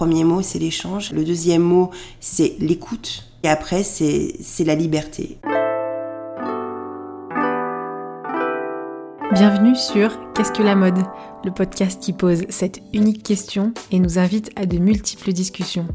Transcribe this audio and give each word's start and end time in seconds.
premier 0.00 0.24
mot, 0.24 0.40
c'est 0.40 0.58
l'échange. 0.58 1.12
Le 1.12 1.24
deuxième 1.26 1.60
mot, 1.60 1.90
c'est 2.20 2.56
l'écoute. 2.58 3.26
Et 3.42 3.48
après, 3.48 3.82
c'est 3.82 4.64
la 4.64 4.74
liberté. 4.74 5.36
Bienvenue 9.34 9.76
sur 9.76 10.18
Qu'est-ce 10.32 10.52
que 10.52 10.62
la 10.62 10.74
mode? 10.74 11.00
Le 11.44 11.50
podcast 11.50 12.02
qui 12.02 12.14
pose 12.14 12.44
cette 12.48 12.80
unique 12.94 13.22
question 13.22 13.74
et 13.92 13.98
nous 13.98 14.18
invite 14.18 14.50
à 14.56 14.64
de 14.64 14.78
multiples 14.78 15.34
discussions. 15.34 15.86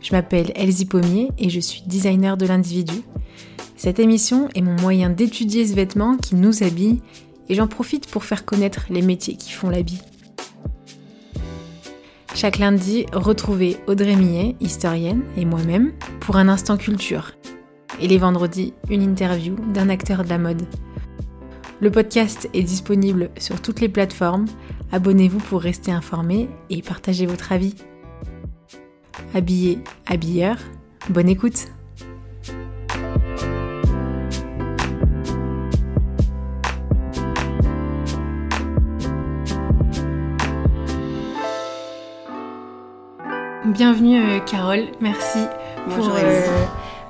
Je 0.00 0.12
m'appelle 0.12 0.52
Elsie 0.54 0.86
Pommier 0.86 1.28
et 1.36 1.50
je 1.50 1.60
suis 1.60 1.82
designer 1.82 2.38
de 2.38 2.46
l'individu. 2.46 3.02
Cette 3.76 3.98
émission 3.98 4.48
est 4.54 4.62
mon 4.62 4.80
moyen 4.80 5.10
d'étudier 5.10 5.66
ce 5.66 5.74
vêtement 5.74 6.16
qui 6.16 6.36
nous 6.36 6.62
habille 6.62 7.02
et 7.50 7.54
j'en 7.54 7.68
profite 7.68 8.06
pour 8.06 8.24
faire 8.24 8.46
connaître 8.46 8.86
les 8.88 9.02
métiers 9.02 9.36
qui 9.36 9.52
font 9.52 9.68
l'habit. 9.68 10.00
Chaque 12.34 12.58
lundi, 12.58 13.04
retrouvez 13.12 13.76
Audrey 13.86 14.16
Millet, 14.16 14.56
historienne, 14.58 15.22
et 15.36 15.44
moi-même 15.44 15.92
pour 16.20 16.36
un 16.36 16.48
instant 16.48 16.78
culture. 16.78 17.32
Et 18.00 18.08
les 18.08 18.16
vendredis, 18.16 18.72
une 18.88 19.02
interview 19.02 19.54
d'un 19.72 19.90
acteur 19.90 20.24
de 20.24 20.30
la 20.30 20.38
mode. 20.38 20.62
Le 21.80 21.90
podcast 21.90 22.48
est 22.54 22.62
disponible 22.62 23.30
sur 23.38 23.60
toutes 23.60 23.80
les 23.80 23.88
plateformes. 23.88 24.46
Abonnez-vous 24.92 25.40
pour 25.40 25.60
rester 25.60 25.92
informé 25.92 26.48
et 26.70 26.80
partager 26.80 27.26
votre 27.26 27.52
avis. 27.52 27.74
Habillé, 29.34 29.78
habilleur, 30.06 30.56
bonne 31.10 31.28
écoute! 31.28 31.66
Bienvenue 43.84 44.22
euh, 44.22 44.38
Carole, 44.38 44.84
merci 45.00 45.40
euh, 45.90 46.46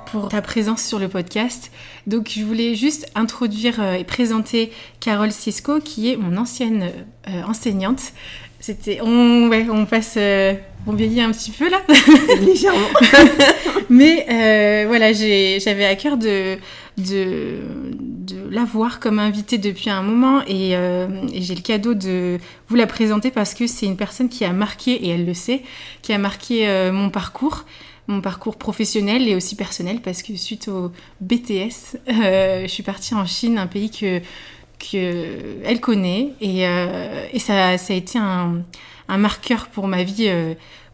pour, 0.07 0.29
ta 0.29 0.41
présence 0.41 0.81
sur 0.81 0.97
le 0.97 1.07
podcast. 1.07 1.71
Donc 2.07 2.31
je 2.35 2.43
voulais 2.43 2.73
juste 2.73 3.05
introduire 3.13 3.79
euh, 3.79 3.93
et 3.93 4.03
présenter 4.03 4.71
Carole 4.99 5.31
Cisco 5.31 5.79
qui 5.79 6.11
est 6.11 6.17
mon 6.17 6.35
ancienne 6.35 6.89
enseignante. 7.47 8.01
C'était 8.59 9.01
on 9.03 9.51
on 9.51 9.85
passe 9.85 10.17
on 10.87 10.93
vieillit 10.93 11.21
un 11.21 11.29
petit 11.29 11.51
peu 11.51 11.69
là. 11.69 11.77
Légèrement. 12.41 12.87
Mais 13.91 14.85
voilà, 14.87 15.13
j'avais 15.13 15.85
à 15.85 15.95
cœur 15.95 16.17
de 16.17 16.57
de, 16.97 17.59
de 17.99 18.47
l'avoir 18.49 18.99
comme 18.99 19.19
invitée 19.19 19.57
depuis 19.57 19.89
un 19.89 20.01
moment. 20.01 20.41
Euh, 20.49 21.07
et, 21.33 21.41
j'ai 21.41 21.55
le 21.55 21.61
cadeau 21.61 21.93
de 21.93 22.37
vous 22.67 22.75
la 22.75 22.87
présenter 22.87 23.31
parce 23.31 23.53
que 23.53 23.67
c'est 23.67 23.85
une 23.85 23.97
personne 23.97 24.29
qui 24.29 24.45
a 24.45 24.53
marqué, 24.53 24.91
et 24.91 25.09
elle 25.09 25.25
le 25.25 25.33
sait, 25.33 25.63
qui 26.01 26.13
a 26.13 26.17
marqué 26.17 26.67
euh, 26.67 26.91
mon 26.91 27.09
parcours 27.09 27.65
mon 28.07 28.19
parcours 28.19 28.57
professionnel 28.57 29.29
et 29.29 29.35
aussi 29.35 29.55
personnel 29.55 30.01
parce 30.01 30.23
que 30.23 30.35
suite 30.35 30.67
au 30.67 30.91
BTS, 31.21 31.97
euh, 32.09 32.63
je 32.63 32.67
suis 32.67 32.83
partie 32.83 33.13
en 33.13 33.25
Chine, 33.25 33.57
un 33.57 33.67
pays 33.67 33.89
que, 33.89 34.21
que 34.91 35.61
elle 35.63 35.79
connaît 35.79 36.29
et, 36.41 36.63
et 36.63 37.39
ça, 37.39 37.69
a 37.69 37.93
été 37.93 38.19
un, 38.19 38.63
marqueur 39.07 39.67
pour 39.67 39.87
ma 39.87 40.03
vie 40.03 40.29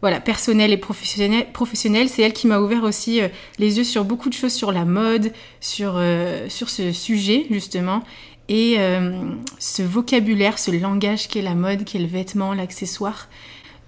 voilà, 0.00 0.20
personnelle 0.20 0.72
et 0.72 0.76
professionnelle. 0.76 1.46
professionnelle. 1.52 2.08
C'est 2.08 2.22
elle 2.22 2.32
qui 2.32 2.46
m'a 2.46 2.58
ouvert 2.60 2.84
aussi 2.84 3.20
euh, 3.20 3.28
les 3.58 3.78
yeux 3.78 3.84
sur 3.84 4.04
beaucoup 4.04 4.28
de 4.28 4.34
choses 4.34 4.52
sur 4.52 4.72
la 4.72 4.84
mode, 4.84 5.32
sur, 5.60 5.94
euh, 5.96 6.48
sur 6.48 6.70
ce 6.70 6.92
sujet 6.92 7.46
justement. 7.50 8.02
Et 8.48 8.76
euh, 8.78 9.12
ce 9.58 9.82
vocabulaire, 9.82 10.58
ce 10.58 10.70
langage 10.70 11.28
qu'est 11.28 11.42
la 11.42 11.54
mode, 11.54 11.84
qu'est 11.84 11.98
le 11.98 12.06
vêtement, 12.06 12.54
l'accessoire. 12.54 13.28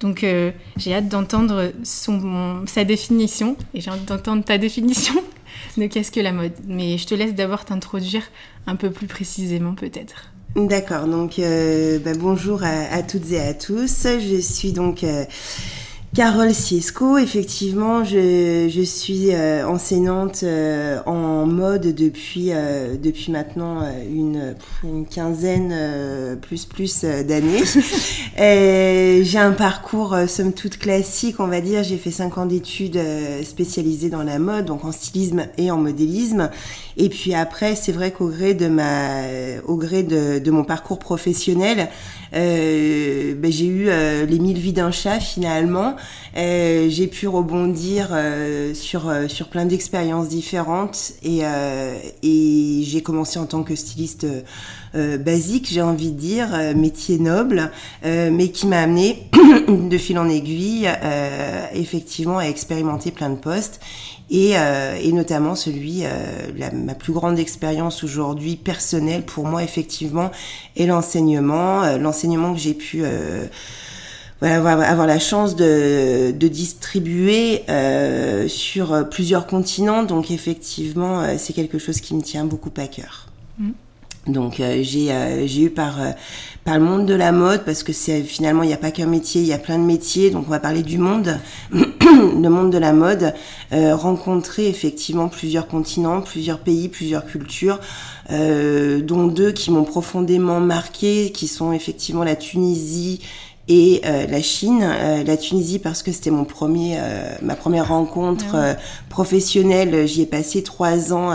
Donc 0.00 0.26
j'ai 0.78 0.94
hâte 0.94 1.06
d'entendre 1.06 1.72
sa 1.84 2.82
définition 2.82 3.56
et 3.72 3.80
j'ai 3.80 3.88
hâte 3.88 4.04
d'entendre 4.04 4.44
ta 4.44 4.58
définition 4.58 5.14
de 5.76 5.86
qu'est-ce 5.86 6.12
que 6.12 6.20
la 6.20 6.32
mode? 6.32 6.52
Mais 6.66 6.98
je 6.98 7.06
te 7.06 7.14
laisse 7.14 7.34
d'abord 7.34 7.64
t'introduire 7.64 8.22
un 8.66 8.76
peu 8.76 8.90
plus 8.90 9.06
précisément 9.06 9.74
peut-être. 9.74 10.32
D'accord, 10.54 11.06
donc 11.06 11.38
bah, 11.38 12.12
bonjour 12.18 12.62
à, 12.62 12.92
à, 12.92 13.02
toutes 13.02 13.30
et 13.32 13.40
à 13.40 13.54
tous. 13.54 14.06
Je 14.06 14.38
suis 14.40 14.72
donc 14.72 15.02
Carole 16.14 16.52
Siesco, 16.52 17.16
effectivement, 17.16 18.04
je, 18.04 18.68
je 18.68 18.82
suis 18.82 19.32
euh, 19.32 19.66
enseignante 19.66 20.42
euh, 20.42 21.00
en 21.06 21.46
mode 21.46 21.94
depuis 21.94 22.50
euh, 22.52 22.96
depuis 23.02 23.32
maintenant 23.32 23.80
une, 24.10 24.54
une 24.84 25.06
quinzaine 25.06 25.74
plus 26.42 26.66
plus 26.66 27.06
d'années. 27.06 27.62
J'ai 29.24 29.38
un 29.38 29.52
parcours 29.52 30.14
somme 30.28 30.52
toute 30.52 30.76
classique, 30.76 31.36
on 31.38 31.46
va 31.46 31.62
dire. 31.62 31.82
J'ai 31.82 31.96
fait 31.96 32.10
cinq 32.10 32.36
ans 32.36 32.44
d'études 32.44 33.00
spécialisées 33.42 34.10
dans 34.10 34.22
la 34.22 34.38
mode, 34.38 34.66
donc 34.66 34.84
en 34.84 34.92
stylisme 34.92 35.46
et 35.56 35.70
en 35.70 35.78
modélisme. 35.78 36.50
Et 36.98 37.08
puis 37.08 37.32
après, 37.32 37.74
c'est 37.74 37.92
vrai 37.92 38.10
qu'au 38.10 38.28
gré 38.28 38.52
de 38.52 38.68
ma 38.68 39.22
au 39.66 39.76
gré 39.76 40.02
de, 40.02 40.40
de 40.40 40.50
mon 40.50 40.64
parcours 40.64 40.98
professionnel, 40.98 41.88
ben, 42.32 43.52
j'ai 43.52 43.66
eu 43.66 43.88
euh, 43.88 44.24
les 44.26 44.38
mille 44.38 44.58
vies 44.58 44.72
d'un 44.72 44.90
chat 44.90 45.20
finalement. 45.20 45.96
Euh, 46.36 46.86
j'ai 46.88 47.06
pu 47.06 47.28
rebondir 47.28 48.08
euh, 48.12 48.72
sur 48.72 49.08
euh, 49.08 49.28
sur 49.28 49.48
plein 49.48 49.66
d'expériences 49.66 50.28
différentes 50.28 51.12
et 51.22 51.42
et 52.22 52.82
j'ai 52.84 53.02
commencé 53.02 53.38
en 53.38 53.46
tant 53.46 53.62
que 53.62 53.74
styliste 53.74 54.26
basique, 54.94 55.68
j'ai 55.70 55.82
envie 55.82 56.12
de 56.12 56.18
dire, 56.18 56.48
métier 56.76 57.18
noble, 57.18 57.70
mais 58.04 58.50
qui 58.50 58.66
m'a 58.66 58.80
amené 58.80 59.30
de 59.68 59.98
fil 59.98 60.18
en 60.18 60.28
aiguille, 60.28 60.88
effectivement, 61.72 62.38
à 62.38 62.44
expérimenter 62.44 63.10
plein 63.10 63.30
de 63.30 63.36
postes 63.36 63.80
et, 64.32 64.56
euh, 64.56 64.98
et 65.00 65.12
notamment 65.12 65.54
celui, 65.54 66.04
euh, 66.04 66.70
ma 66.72 66.94
plus 66.94 67.12
grande 67.12 67.38
expérience 67.38 68.02
aujourd'hui 68.02 68.56
personnelle 68.56 69.24
pour 69.24 69.44
moi 69.44 69.62
effectivement 69.62 70.30
est 70.74 70.86
l'enseignement, 70.86 71.84
euh, 71.84 71.98
l'enseignement 71.98 72.54
que 72.54 72.58
j'ai 72.58 72.72
pu 72.72 73.04
avoir 74.40 75.06
la 75.06 75.18
chance 75.18 75.54
de, 75.54 76.32
distribuer 76.32 77.62
sur 78.48 79.08
plusieurs 79.10 79.46
continents. 79.46 80.02
Donc 80.02 80.30
effectivement, 80.30 81.22
c'est 81.36 81.52
quelque 81.52 81.78
chose 81.78 82.00
qui 82.00 82.14
me 82.14 82.22
tient 82.22 82.44
beaucoup 82.44 82.72
à 82.78 82.86
cœur. 82.86 83.28
Mmh. 83.58 83.70
Donc 84.26 84.56
j'ai 84.58 84.82
j'ai 85.48 85.62
eu 85.62 85.70
par 85.70 85.96
par 86.64 86.78
le 86.78 86.84
monde 86.84 87.06
de 87.06 87.14
la 87.14 87.32
mode 87.32 87.64
parce 87.64 87.82
que 87.82 87.92
c'est 87.92 88.22
finalement 88.22 88.62
il 88.62 88.68
n'y 88.68 88.74
a 88.74 88.78
pas 88.78 88.90
qu'un 88.92 89.06
métier, 89.06 89.40
il 89.42 89.48
y 89.48 89.52
a 89.52 89.58
plein 89.58 89.78
de 89.78 89.84
métiers. 89.84 90.30
Donc 90.30 90.44
on 90.46 90.50
va 90.50 90.60
parler 90.60 90.82
du 90.82 90.98
monde, 90.98 91.38
le 91.72 92.48
monde 92.48 92.70
de 92.70 92.78
la 92.78 92.92
mode, 92.92 93.34
euh, 93.72 93.96
rencontrer 93.96 94.68
effectivement 94.68 95.28
plusieurs 95.28 95.66
continents, 95.66 96.20
plusieurs 96.20 96.60
pays, 96.60 96.88
plusieurs 96.88 97.26
cultures, 97.26 97.80
euh, 98.30 99.00
dont 99.00 99.26
deux 99.26 99.50
qui 99.50 99.70
m'ont 99.70 99.84
profondément 99.84 100.60
marqué, 100.60 101.32
qui 101.32 101.48
sont 101.48 101.72
effectivement 101.72 102.24
la 102.24 102.36
Tunisie 102.36 103.20
et 103.74 104.02
euh, 104.04 104.26
la 104.26 104.42
Chine, 104.42 104.82
euh, 104.82 105.24
la 105.24 105.38
Tunisie 105.38 105.78
parce 105.78 106.02
que 106.02 106.12
c'était 106.12 106.30
mon 106.30 106.44
premier, 106.44 106.96
euh, 106.98 107.34
ma 107.40 107.54
première 107.54 107.88
rencontre 107.88 108.54
ah 108.54 108.76
professionnelle. 109.08 110.06
J'y 110.06 110.22
ai 110.22 110.26
passé 110.26 110.62
trois 110.62 111.12
ans. 111.12 111.34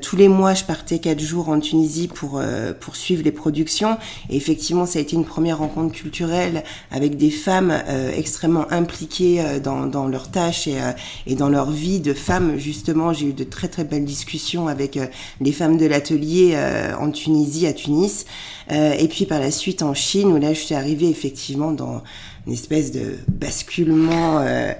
tous 0.00 0.16
les 0.16 0.28
mois, 0.28 0.54
je 0.54 0.64
partais 0.64 0.98
quatre 0.98 1.20
jours 1.20 1.50
en 1.50 1.60
Tunisie 1.60 2.08
pour 2.08 2.40
pour 2.80 2.96
suivre 2.96 3.22
les 3.22 3.30
productions. 3.30 3.98
Et 4.30 4.36
effectivement, 4.36 4.86
ça 4.86 4.98
a 4.98 5.02
été 5.02 5.14
une 5.14 5.26
première 5.26 5.58
rencontre 5.58 5.92
culturelle 5.92 6.64
avec 6.90 7.18
des 7.18 7.30
femmes 7.30 7.74
extrêmement 8.16 8.64
impliquées 8.72 9.60
dans 9.62 9.84
dans 9.84 10.06
leurs 10.08 10.30
tâches 10.30 10.66
et 10.66 10.78
et 11.26 11.34
dans 11.34 11.50
leur 11.50 11.70
vie 11.70 12.00
de 12.00 12.14
femmes. 12.14 12.56
Justement, 12.56 13.12
j'ai 13.12 13.26
eu 13.26 13.32
de 13.34 13.44
très 13.44 13.68
très 13.68 13.84
belles 13.84 14.06
discussions 14.06 14.66
avec 14.66 14.98
les 15.42 15.52
femmes 15.52 15.76
de 15.76 15.84
l'atelier 15.84 16.56
en 16.98 17.10
Tunisie, 17.10 17.66
à 17.66 17.74
Tunis. 17.74 18.24
et 18.70 19.08
puis 19.08 19.26
par 19.26 19.40
la 19.40 19.50
suite 19.50 19.82
en 19.82 19.92
Chine, 19.92 20.32
où 20.32 20.38
là, 20.38 20.54
je 20.54 20.60
suis 20.60 20.74
arrivée 20.74 21.10
effectivement 21.10 21.37
effectivement 21.38 21.70
dans 21.70 22.02
une 22.46 22.52
espèce 22.52 22.90
de 22.90 23.16
basculement 23.28 24.40
euh, 24.40 24.72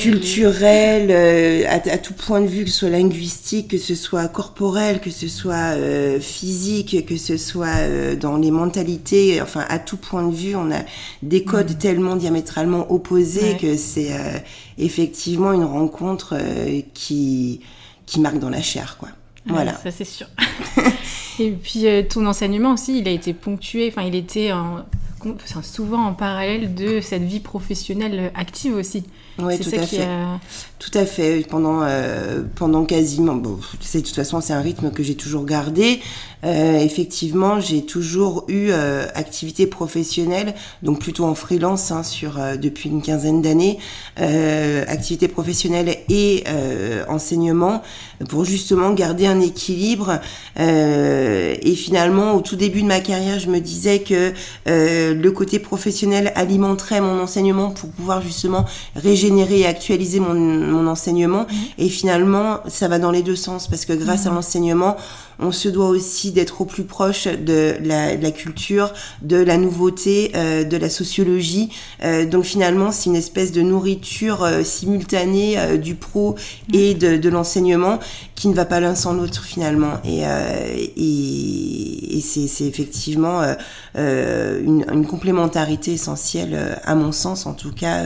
culturel, 0.00 1.08
euh, 1.10 1.64
à, 1.68 1.98
tout 1.98 2.14
point 2.14 2.40
de 2.40 2.46
vue, 2.46 2.64
que 2.64 2.70
ce 2.70 2.78
soit 2.78 2.88
linguistique, 2.88 3.68
que 3.68 3.78
ce 3.78 3.94
soit 3.94 4.28
corporel, 4.28 5.00
que 5.00 5.10
ce 5.10 5.28
soit 5.28 5.76
euh, 5.76 6.20
physique, 6.20 7.04
que 7.06 7.18
ce 7.18 7.36
soit 7.36 8.16
dans 8.18 8.38
les 8.38 8.50
mentalités, 8.50 9.42
enfin 9.42 9.66
à 9.68 9.78
tout 9.78 9.98
point 9.98 10.26
de 10.26 10.34
vue, 10.34 10.56
on 10.56 10.70
a 10.70 10.80
des 11.22 11.44
codes 11.44 11.72
mm. 11.72 11.78
tellement 11.78 12.16
diamétralement 12.16 12.90
opposés 12.90 13.56
que 13.60 13.76
c'est 13.76 14.10
effectivement 14.78 15.52
une 15.52 15.64
rencontre 15.64 16.38
qui 16.94 17.60
qui 18.06 18.20
marque 18.20 18.38
dans 18.38 18.50
la 18.50 18.62
chair, 18.62 18.96
quoi. 18.98 19.08
Voilà. 19.46 19.74
ça 19.82 19.90
c'est 19.90 20.04
sûr. 20.04 20.28
Et 21.40 21.50
puis 21.50 21.86
ton 22.08 22.26
enseignement 22.26 22.74
aussi, 22.74 22.98
il 22.98 23.08
a 23.08 23.10
été 23.10 23.32
ponctué, 23.32 23.88
enfin 23.88 24.02
il 24.02 24.14
était 24.14 24.52
en 24.52 24.84
souvent 25.62 26.06
en 26.06 26.14
parallèle 26.14 26.74
de 26.74 27.00
cette 27.00 27.22
vie 27.22 27.40
professionnelle 27.40 28.32
active 28.34 28.74
aussi. 28.74 29.04
Oui, 29.38 29.58
tout 29.58 29.70
à 29.74 29.86
fait. 29.86 30.08
Tout 30.78 30.98
à 30.98 31.06
fait. 31.06 31.46
Pendant, 31.48 31.82
euh, 31.82 32.42
pendant 32.56 32.84
quasiment, 32.84 33.34
bon, 33.34 33.58
de 33.94 34.00
toute 34.00 34.14
façon, 34.14 34.40
c'est 34.40 34.52
un 34.52 34.60
rythme 34.60 34.90
que 34.90 35.02
j'ai 35.02 35.14
toujours 35.14 35.44
gardé. 35.44 36.00
Euh, 36.44 36.80
effectivement, 36.80 37.60
j'ai 37.60 37.82
toujours 37.86 38.44
eu 38.48 38.70
euh, 38.70 39.06
activité 39.14 39.66
professionnelle, 39.68 40.54
donc 40.82 40.98
plutôt 40.98 41.24
en 41.24 41.36
freelance 41.36 41.92
hein, 41.92 42.02
sur 42.02 42.38
euh, 42.38 42.56
depuis 42.56 42.88
une 42.88 43.00
quinzaine 43.00 43.42
d'années, 43.42 43.78
euh, 44.18 44.84
activité 44.88 45.28
professionnelle 45.28 45.96
et 46.08 46.44
enseignement 47.08 47.82
pour 48.28 48.44
justement 48.44 48.92
garder 48.92 49.26
un 49.26 49.40
équilibre. 49.40 50.20
et 50.56 51.74
finalement, 51.76 52.34
au 52.34 52.40
tout 52.40 52.56
début 52.56 52.82
de 52.82 52.86
ma 52.86 53.00
carrière, 53.00 53.38
je 53.38 53.48
me 53.48 53.60
disais 53.60 54.00
que 54.00 54.32
le 54.66 55.30
côté 55.30 55.58
professionnel 55.58 56.32
alimenterait 56.34 57.00
mon 57.00 57.20
enseignement 57.20 57.70
pour 57.70 57.90
pouvoir 57.90 58.22
justement 58.22 58.64
régénérer 59.22 59.60
et 59.60 59.66
actualiser 59.66 60.20
mon, 60.20 60.34
mon 60.34 60.86
enseignement. 60.86 61.42
Mmh. 61.42 61.54
Et 61.78 61.88
finalement, 61.88 62.60
ça 62.68 62.88
va 62.88 62.98
dans 62.98 63.10
les 63.10 63.22
deux 63.22 63.36
sens 63.36 63.68
parce 63.68 63.84
que 63.84 63.92
grâce 63.92 64.26
à 64.26 64.30
mmh. 64.30 64.34
l'enseignement, 64.34 64.96
on 65.38 65.52
se 65.52 65.68
doit 65.68 65.88
aussi 65.88 66.30
d'être 66.30 66.60
au 66.60 66.64
plus 66.64 66.84
proche 66.84 67.26
de 67.26 67.74
la, 67.82 68.16
de 68.16 68.22
la 68.22 68.30
culture, 68.30 68.92
de 69.22 69.36
la 69.36 69.56
nouveauté, 69.56 70.32
euh, 70.34 70.64
de 70.64 70.76
la 70.76 70.88
sociologie. 70.88 71.70
Euh, 72.04 72.26
donc 72.26 72.44
finalement, 72.44 72.92
c'est 72.92 73.06
une 73.06 73.16
espèce 73.16 73.52
de 73.52 73.62
nourriture 73.62 74.44
euh, 74.44 74.62
simultanée 74.62 75.56
du 75.78 75.94
pro 75.94 76.36
et 76.72 76.94
de, 76.94 77.16
de 77.16 77.28
l'enseignement 77.28 77.98
qui 78.34 78.48
ne 78.48 78.54
va 78.54 78.64
pas 78.64 78.80
l'un 78.80 78.94
sans 78.94 79.14
l'autre 79.14 79.44
finalement. 79.44 80.00
Et, 80.04 80.22
et, 80.96 82.16
et 82.16 82.20
c'est 82.20 82.64
effectivement 82.64 83.42
une, 83.94 84.84
une, 84.90 85.06
complémentarité 85.06 85.92
essentielle, 85.92 86.78
à 86.84 86.94
mon 86.94 87.12
sens 87.12 87.46
en 87.46 87.54
tout 87.54 87.72
cas, 87.72 88.04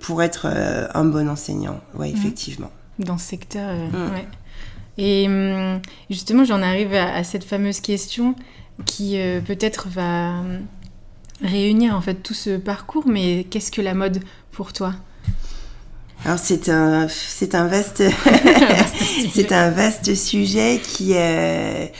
pour 0.00 0.22
être 0.22 0.46
un 0.46 1.04
bon 1.04 1.28
enseignant. 1.28 1.80
Ouais, 1.94 2.10
mmh. 2.10 2.16
effectivement. 2.16 2.70
Dans 2.98 3.18
ce 3.18 3.26
secteur, 3.26 3.72
mmh. 3.72 4.14
ouais. 4.14 4.26
Et 4.98 5.26
hum, 5.26 5.80
justement, 6.10 6.44
j'en 6.44 6.62
arrive 6.62 6.94
à, 6.94 7.22
cette 7.24 7.44
fameuse 7.44 7.80
question 7.80 8.34
qui 8.84 9.18
euh, 9.18 9.40
peut-être 9.40 9.88
va 9.88 10.40
hum, 10.40 10.66
réunir 11.42 11.94
en 11.94 12.00
fait 12.00 12.14
tout 12.14 12.34
ce 12.34 12.56
parcours, 12.56 13.06
mais 13.06 13.44
qu'est-ce 13.50 13.70
que 13.70 13.82
la 13.82 13.94
mode 13.94 14.20
pour 14.52 14.72
toi? 14.72 14.94
Alors 16.24 16.38
c'est 16.38 16.70
un 16.70 17.08
c'est 17.08 17.54
un 17.54 17.66
vaste 17.66 18.02
c'est 19.34 19.52
un 19.52 19.70
vaste 19.70 20.14
sujet 20.14 20.80
qui 20.82 21.12
est 21.12 21.92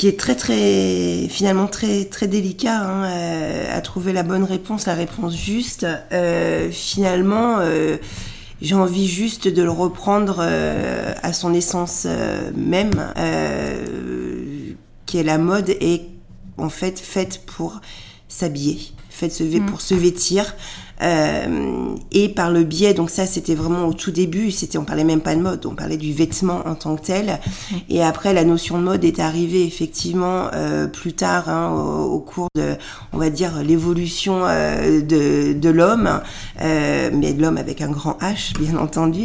qui 0.00 0.08
est 0.08 0.18
très 0.18 0.34
très 0.34 1.28
finalement 1.28 1.66
très 1.66 2.06
très 2.06 2.26
délicat 2.26 2.78
hein, 2.78 3.04
euh, 3.04 3.76
à 3.76 3.82
trouver 3.82 4.14
la 4.14 4.22
bonne 4.22 4.44
réponse 4.44 4.86
la 4.86 4.94
réponse 4.94 5.36
juste 5.36 5.86
euh, 6.10 6.70
finalement 6.70 7.58
euh, 7.58 7.98
j'ai 8.62 8.74
envie 8.74 9.06
juste 9.06 9.46
de 9.46 9.62
le 9.62 9.70
reprendre 9.70 10.40
à 10.40 11.32
son 11.34 11.52
essence 11.54 12.06
même, 12.54 12.92
qui 15.06 15.18
est 15.18 15.22
la 15.22 15.38
mode 15.38 15.68
est 15.68 16.02
en 16.58 16.68
fait 16.68 16.98
faite 16.98 17.42
pour 17.46 17.80
s'habiller, 18.28 18.80
faite 19.08 19.32
se, 19.32 19.44
mm. 19.44 19.64
pour 19.64 19.80
se 19.80 19.94
vêtir. 19.94 20.54
Euh, 21.02 21.94
et 22.12 22.28
par 22.28 22.50
le 22.50 22.64
biais, 22.64 22.94
donc 22.94 23.10
ça 23.10 23.26
c'était 23.26 23.54
vraiment 23.54 23.86
au 23.86 23.94
tout 23.94 24.10
début, 24.10 24.50
c'était 24.50 24.78
on 24.78 24.84
parlait 24.84 25.04
même 25.04 25.20
pas 25.20 25.34
de 25.34 25.40
mode, 25.40 25.64
on 25.66 25.74
parlait 25.74 25.96
du 25.96 26.12
vêtement 26.12 26.60
en 26.66 26.74
tant 26.74 26.96
que 26.96 27.06
tel. 27.06 27.40
Et 27.88 28.02
après 28.02 28.34
la 28.34 28.44
notion 28.44 28.78
de 28.78 28.84
mode 28.84 29.04
est 29.04 29.18
arrivée 29.18 29.64
effectivement 29.64 30.48
euh, 30.52 30.86
plus 30.86 31.12
tard 31.12 31.48
hein, 31.48 31.70
au, 31.70 32.12
au, 32.12 32.20
cours 32.20 32.48
de, 32.54 32.76
on 33.12 33.18
va 33.18 33.30
dire 33.30 33.62
l'évolution 33.62 34.42
euh, 34.44 35.00
de, 35.00 35.52
de 35.58 35.68
l'homme, 35.70 36.20
euh, 36.60 37.10
mais 37.12 37.32
de 37.32 37.42
l'homme 37.42 37.56
avec 37.56 37.80
un 37.80 37.90
grand 37.90 38.18
H 38.20 38.58
bien 38.58 38.76
entendu. 38.76 39.24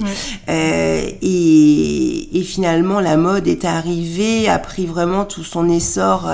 Euh, 0.49 1.01
et, 1.21 2.39
et, 2.39 2.43
finalement 2.43 2.99
la 2.99 3.17
mode 3.17 3.47
est 3.47 3.65
arrivée, 3.65 4.47
a 4.47 4.59
pris 4.59 4.85
vraiment 4.85 5.25
tout 5.25 5.43
son 5.43 5.69
essor. 5.69 6.29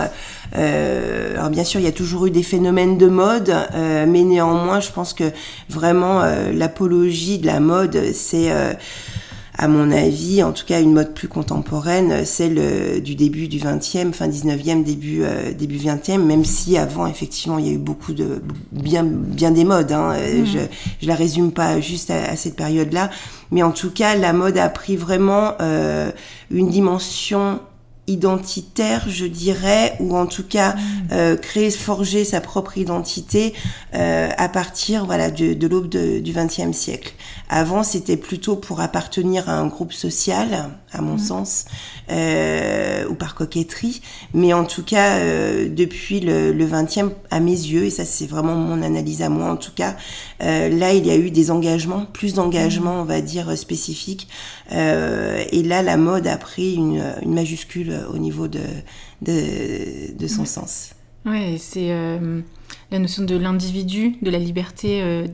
Euh, 0.55 1.33
alors 1.37 1.49
bien 1.49 1.63
sûr, 1.63 1.79
il 1.79 1.83
y 1.83 1.89
a 1.89 1.93
toujours 1.93 2.25
eu 2.25 2.31
des 2.31 2.43
phénomènes 2.43 2.97
de 2.97 3.07
mode, 3.07 3.53
euh, 3.73 4.05
mais 4.07 4.23
néanmoins, 4.23 4.79
je 4.79 4.91
pense 4.91 5.13
que 5.13 5.31
vraiment 5.69 6.21
euh, 6.21 6.51
l'apologie 6.51 7.37
de 7.37 7.45
la 7.45 7.59
mode, 7.59 7.97
c'est 8.13 8.49
à 9.61 9.67
mon 9.67 9.91
avis, 9.91 10.41
en 10.41 10.53
tout 10.53 10.65
cas 10.65 10.81
une 10.81 10.93
mode 10.93 11.13
plus 11.13 11.27
contemporaine, 11.27 12.25
celle 12.25 13.01
du 13.03 13.13
début 13.15 13.47
du 13.47 13.59
20e, 13.59 14.11
fin 14.13 14.27
19e, 14.27 14.83
début 14.83 15.21
euh, 15.21 15.53
début 15.53 15.77
20e, 15.77 16.17
même 16.17 16.45
si 16.45 16.77
avant 16.77 17.05
effectivement 17.05 17.59
il 17.59 17.67
y 17.67 17.69
a 17.69 17.73
eu 17.73 17.77
beaucoup 17.77 18.13
de 18.13 18.41
bien 18.71 19.03
bien 19.03 19.51
des 19.51 19.63
modes. 19.63 19.91
Hein, 19.91 20.13
mmh. 20.13 20.45
Je 20.45 20.59
je 21.01 21.07
la 21.07 21.15
résume 21.15 21.51
pas 21.51 21.79
juste 21.79 22.09
à, 22.09 22.31
à 22.31 22.35
cette 22.35 22.55
période-là, 22.55 23.11
mais 23.51 23.61
en 23.61 23.71
tout 23.71 23.91
cas 23.91 24.15
la 24.15 24.33
mode 24.33 24.57
a 24.57 24.69
pris 24.69 24.95
vraiment 24.95 25.53
euh, 25.61 26.11
une 26.49 26.69
dimension 26.69 27.59
identitaire, 28.11 29.05
je 29.07 29.25
dirais, 29.25 29.95
ou 29.99 30.15
en 30.15 30.25
tout 30.25 30.43
cas 30.43 30.73
mm. 30.73 30.79
euh, 31.11 31.35
créer, 31.37 31.71
forger 31.71 32.25
sa 32.25 32.41
propre 32.41 32.77
identité 32.77 33.53
euh, 33.93 34.29
à 34.37 34.49
partir 34.49 35.05
voilà 35.05 35.31
de, 35.31 35.53
de 35.53 35.67
l'aube 35.67 35.87
du 35.87 36.33
XXe 36.33 36.75
siècle. 36.75 37.13
Avant, 37.49 37.83
c'était 37.83 38.17
plutôt 38.17 38.55
pour 38.55 38.81
appartenir 38.81 39.49
à 39.49 39.53
un 39.53 39.67
groupe 39.67 39.93
social, 39.93 40.69
à 40.91 41.01
mon 41.01 41.15
mmh. 41.15 41.19
sens, 41.19 41.65
euh, 42.09 43.07
ou 43.07 43.15
par 43.15 43.35
coquetterie. 43.35 44.01
Mais 44.33 44.53
en 44.53 44.65
tout 44.65 44.83
cas, 44.83 45.17
euh, 45.17 45.69
depuis 45.69 46.19
le, 46.19 46.51
le 46.51 46.65
20e, 46.65 47.11
à 47.29 47.39
mes 47.39 47.51
yeux, 47.51 47.85
et 47.85 47.89
ça 47.89 48.05
c'est 48.05 48.25
vraiment 48.25 48.55
mon 48.55 48.81
analyse 48.81 49.21
à 49.21 49.29
moi 49.29 49.51
en 49.51 49.57
tout 49.57 49.71
cas, 49.73 49.95
euh, 50.43 50.69
là 50.69 50.93
il 50.93 51.05
y 51.05 51.11
a 51.11 51.17
eu 51.17 51.31
des 51.31 51.51
engagements, 51.51 52.05
plus 52.05 52.33
d'engagements, 52.33 52.97
mmh. 52.97 53.01
on 53.01 53.05
va 53.05 53.21
dire, 53.21 53.57
spécifiques. 53.57 54.27
Et 54.71 55.63
là, 55.63 55.81
la 55.81 55.97
mode 55.97 56.27
a 56.27 56.37
pris 56.37 56.75
une, 56.75 57.03
une 57.21 57.33
majuscule 57.33 57.93
au 58.13 58.17
niveau 58.17 58.47
de, 58.47 58.61
de, 59.21 60.17
de 60.17 60.27
son 60.27 60.45
sens. 60.45 60.91
Ouais, 61.25 61.57
c'est 61.59 61.89
la 62.89 62.99
notion 62.99 63.23
de 63.23 63.35
l'individu, 63.35 64.15
de 64.21 64.31
la 64.31 64.39
liberté 64.39 65.25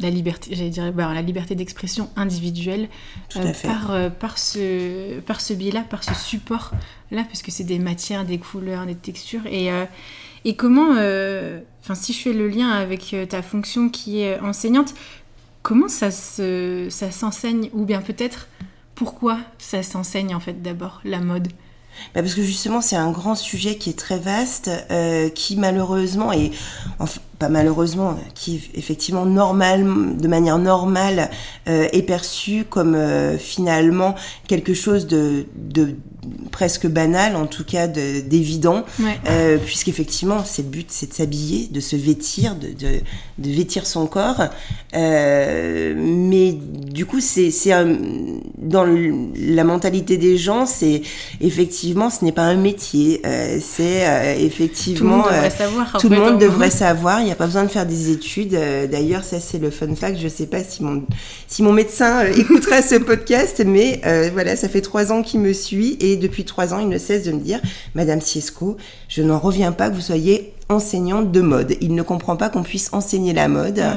la 0.00 0.10
liberté, 0.10 0.54
j'allais 0.54 0.70
dire, 0.70 0.92
bah, 0.92 1.12
la 1.12 1.22
liberté 1.22 1.54
d'expression 1.54 2.10
individuelle 2.16 2.88
euh, 3.36 3.52
par, 3.62 3.90
euh, 3.90 4.10
par 4.10 4.38
ce, 4.38 5.20
par 5.20 5.40
ce 5.40 5.52
biais-là, 5.52 5.82
par 5.82 6.02
ce 6.02 6.14
support-là, 6.14 7.24
parce 7.24 7.42
que 7.42 7.50
c'est 7.50 7.64
des 7.64 7.78
matières, 7.78 8.24
des 8.24 8.38
couleurs, 8.38 8.86
des 8.86 8.94
textures. 8.94 9.46
Et, 9.46 9.70
euh, 9.70 9.84
et 10.44 10.56
comment, 10.56 10.90
enfin, 10.90 11.94
si 11.94 12.12
je 12.12 12.18
fais 12.18 12.32
le 12.32 12.48
lien 12.48 12.70
avec 12.70 13.14
ta 13.28 13.42
fonction 13.42 13.88
qui 13.88 14.22
est 14.22 14.40
enseignante, 14.40 14.94
comment 15.62 15.88
ça, 15.88 16.10
se, 16.10 16.88
ça 16.90 17.10
s'enseigne, 17.10 17.70
ou 17.72 17.84
bien 17.84 18.00
peut-être 18.00 18.48
pourquoi 18.94 19.38
ça 19.58 19.82
s'enseigne 19.82 20.34
en 20.34 20.40
fait 20.40 20.62
d'abord, 20.62 21.00
la 21.04 21.20
mode? 21.20 21.48
Bah 22.14 22.22
parce 22.22 22.34
que 22.34 22.42
justement 22.42 22.80
c'est 22.80 22.96
un 22.96 23.10
grand 23.10 23.34
sujet 23.34 23.76
qui 23.76 23.90
est 23.90 23.98
très 23.98 24.18
vaste, 24.18 24.70
euh, 24.90 25.28
qui 25.28 25.56
malheureusement 25.56 26.32
est, 26.32 26.50
enfin, 26.98 27.20
pas 27.42 27.48
malheureusement, 27.48 28.16
qui 28.34 28.70
effectivement 28.74 29.26
normal, 29.26 29.84
de 30.16 30.28
manière 30.28 30.58
normale 30.58 31.28
euh, 31.68 31.88
est 31.92 32.02
perçu 32.02 32.64
comme 32.74 32.94
euh, 32.94 33.36
finalement 33.36 34.14
quelque 34.46 34.74
chose 34.74 35.08
de, 35.08 35.46
de 35.56 35.96
presque 36.52 36.86
banal, 36.86 37.34
en 37.34 37.46
tout 37.46 37.64
cas 37.64 37.88
d'évident, 37.88 38.84
ouais. 39.00 39.18
euh, 39.28 39.58
puisqu'effectivement, 39.58 40.44
c'est 40.44 40.62
le 40.62 40.68
but, 40.68 40.86
c'est 40.88 41.08
de 41.10 41.14
s'habiller, 41.14 41.68
de 41.68 41.80
se 41.80 41.96
vêtir, 41.96 42.54
de, 42.54 42.68
de, 42.68 43.00
de 43.38 43.50
vêtir 43.50 43.86
son 43.86 44.06
corps. 44.06 44.42
Euh, 44.94 45.94
mais 45.96 46.52
du 46.52 47.06
coup, 47.06 47.20
c'est 47.20 47.50
dans 48.58 48.84
le, 48.84 49.32
la 49.34 49.64
mentalité 49.64 50.16
des 50.16 50.36
gens, 50.36 50.64
c'est 50.64 51.02
effectivement, 51.40 52.08
ce 52.08 52.24
n'est 52.24 52.30
pas 52.30 52.44
un 52.44 52.60
métier, 52.70 53.20
c'est 53.60 54.36
effectivement... 54.38 55.22
Tout 55.22 55.28
le 55.28 55.36
monde 55.40 55.42
devrait 55.42 55.50
savoir. 55.50 55.96
Tout 55.98 56.08
le 56.08 56.20
monde 56.20 56.38
devrait 56.38 56.70
savoir, 56.70 57.20
il 57.20 57.31
pas 57.34 57.46
besoin 57.46 57.64
de 57.64 57.68
faire 57.68 57.86
des 57.86 58.10
études. 58.10 58.54
Euh, 58.54 58.86
d'ailleurs, 58.86 59.24
ça 59.24 59.40
c'est 59.40 59.58
le 59.58 59.70
fun 59.70 59.94
fact, 59.94 60.18
je 60.18 60.24
ne 60.24 60.28
sais 60.28 60.46
pas 60.46 60.62
si 60.62 60.82
mon, 60.82 61.02
si 61.48 61.62
mon 61.62 61.72
médecin 61.72 62.24
euh, 62.24 62.32
écoutera 62.36 62.82
ce 62.82 62.96
podcast, 62.96 63.62
mais 63.64 64.00
euh, 64.04 64.30
voilà, 64.32 64.56
ça 64.56 64.68
fait 64.68 64.80
trois 64.80 65.12
ans 65.12 65.22
qu'il 65.22 65.40
me 65.40 65.52
suit 65.52 65.96
et 66.00 66.16
depuis 66.16 66.44
trois 66.44 66.74
ans, 66.74 66.78
il 66.78 66.88
ne 66.88 66.98
cesse 66.98 67.24
de 67.24 67.32
me 67.32 67.40
dire, 67.40 67.60
Madame 67.94 68.20
Siesco, 68.20 68.76
je 69.08 69.22
n'en 69.22 69.38
reviens 69.38 69.72
pas 69.72 69.90
que 69.90 69.94
vous 69.94 70.00
soyez 70.00 70.52
enseignante 70.68 71.30
de 71.30 71.40
mode. 71.40 71.76
Il 71.80 71.94
ne 71.94 72.02
comprend 72.02 72.36
pas 72.36 72.48
qu'on 72.48 72.62
puisse 72.62 72.90
enseigner 72.92 73.32
la 73.32 73.48
mode, 73.48 73.78
ouais. 73.78 73.96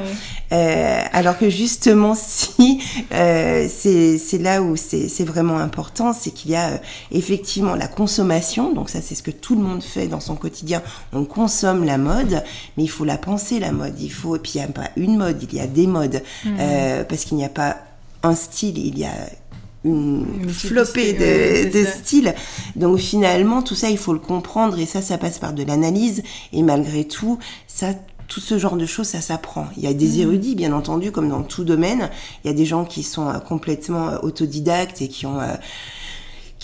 euh, 0.51 1.01
alors 1.13 1.38
que 1.38 1.50
justement, 1.50 2.15
si 2.17 2.81
euh, 3.13 3.67
c'est 3.69 4.38
là 4.38 4.62
où 4.62 4.75
c'est 4.75 5.24
vraiment 5.25 5.57
important, 5.57 6.13
c'est 6.13 6.31
qu'il 6.31 6.51
y 6.51 6.55
a 6.55 6.69
euh, 6.69 6.77
effectivement 7.12 7.75
la 7.75 7.88
consommation. 7.88 8.74
Donc 8.74 8.89
ça, 8.89 9.01
c'est 9.01 9.15
ce 9.15 9.24
que 9.24 9.31
tout 9.31 9.55
le 9.55 9.62
monde 9.62 9.84
fait 9.84 10.07
dans 10.07 10.19
son 10.19 10.36
quotidien. 10.36 10.81
On 11.13 11.25
consomme 11.25 11.84
la 11.84 11.98
mode, 11.98 12.43
mais 12.77 12.84
il 12.84 12.89
faut 12.89 13.05
la 13.05 13.17
penser 13.17 13.60
la 13.60 13.72
mode. 13.72 14.00
Il 14.00 14.12
faut 14.12 14.36
et 14.36 14.39
puis 14.39 14.53
il 14.55 14.57
n'y 14.60 14.65
a 14.65 14.67
pas 14.67 14.89
une 14.95 15.17
mode, 15.17 15.41
il 15.41 15.53
y 15.53 15.60
a 15.60 15.67
des 15.67 15.88
modes, 15.88 16.22
mmh. 16.45 16.50
parce 17.07 17.25
qu'il 17.25 17.38
n'y 17.38 17.45
a 17.45 17.50
pas 17.50 17.77
un 18.24 18.36
style, 18.36 18.77
il 18.77 18.98
y 18.98 19.05
a 19.05 19.13
une 19.85 20.49
flopée 20.49 21.13
de, 21.13 21.71
de 21.71 21.85
styles. 21.85 22.33
Donc 22.75 22.97
finalement, 22.97 23.61
tout 23.61 23.75
ça, 23.75 23.89
il 23.89 23.97
faut 23.97 24.13
le 24.13 24.19
comprendre 24.19 24.79
et 24.79 24.85
ça, 24.85 25.01
ça 25.01 25.17
passe 25.17 25.39
par 25.39 25.53
de 25.53 25.63
l'analyse. 25.63 26.23
Et 26.53 26.63
malgré 26.63 27.05
tout, 27.05 27.37
ça, 27.67 27.93
tout 28.27 28.39
ce 28.39 28.57
genre 28.57 28.75
de 28.75 28.85
choses, 28.85 29.07
ça 29.07 29.21
s'apprend. 29.21 29.67
Il 29.77 29.83
y 29.83 29.87
a 29.87 29.93
des 29.93 30.17
mmh. 30.17 30.21
érudits, 30.21 30.55
bien 30.55 30.73
entendu, 30.73 31.11
comme 31.11 31.29
dans 31.29 31.43
tout 31.43 31.63
domaine. 31.63 32.09
Il 32.43 32.47
y 32.47 32.49
a 32.49 32.53
des 32.53 32.65
gens 32.65 32.85
qui 32.85 33.03
sont 33.03 33.29
euh, 33.29 33.39
complètement 33.39 34.09
euh, 34.09 34.17
autodidactes 34.23 35.01
et 35.01 35.07
qui 35.07 35.25
ont 35.25 35.39
euh, 35.39 35.53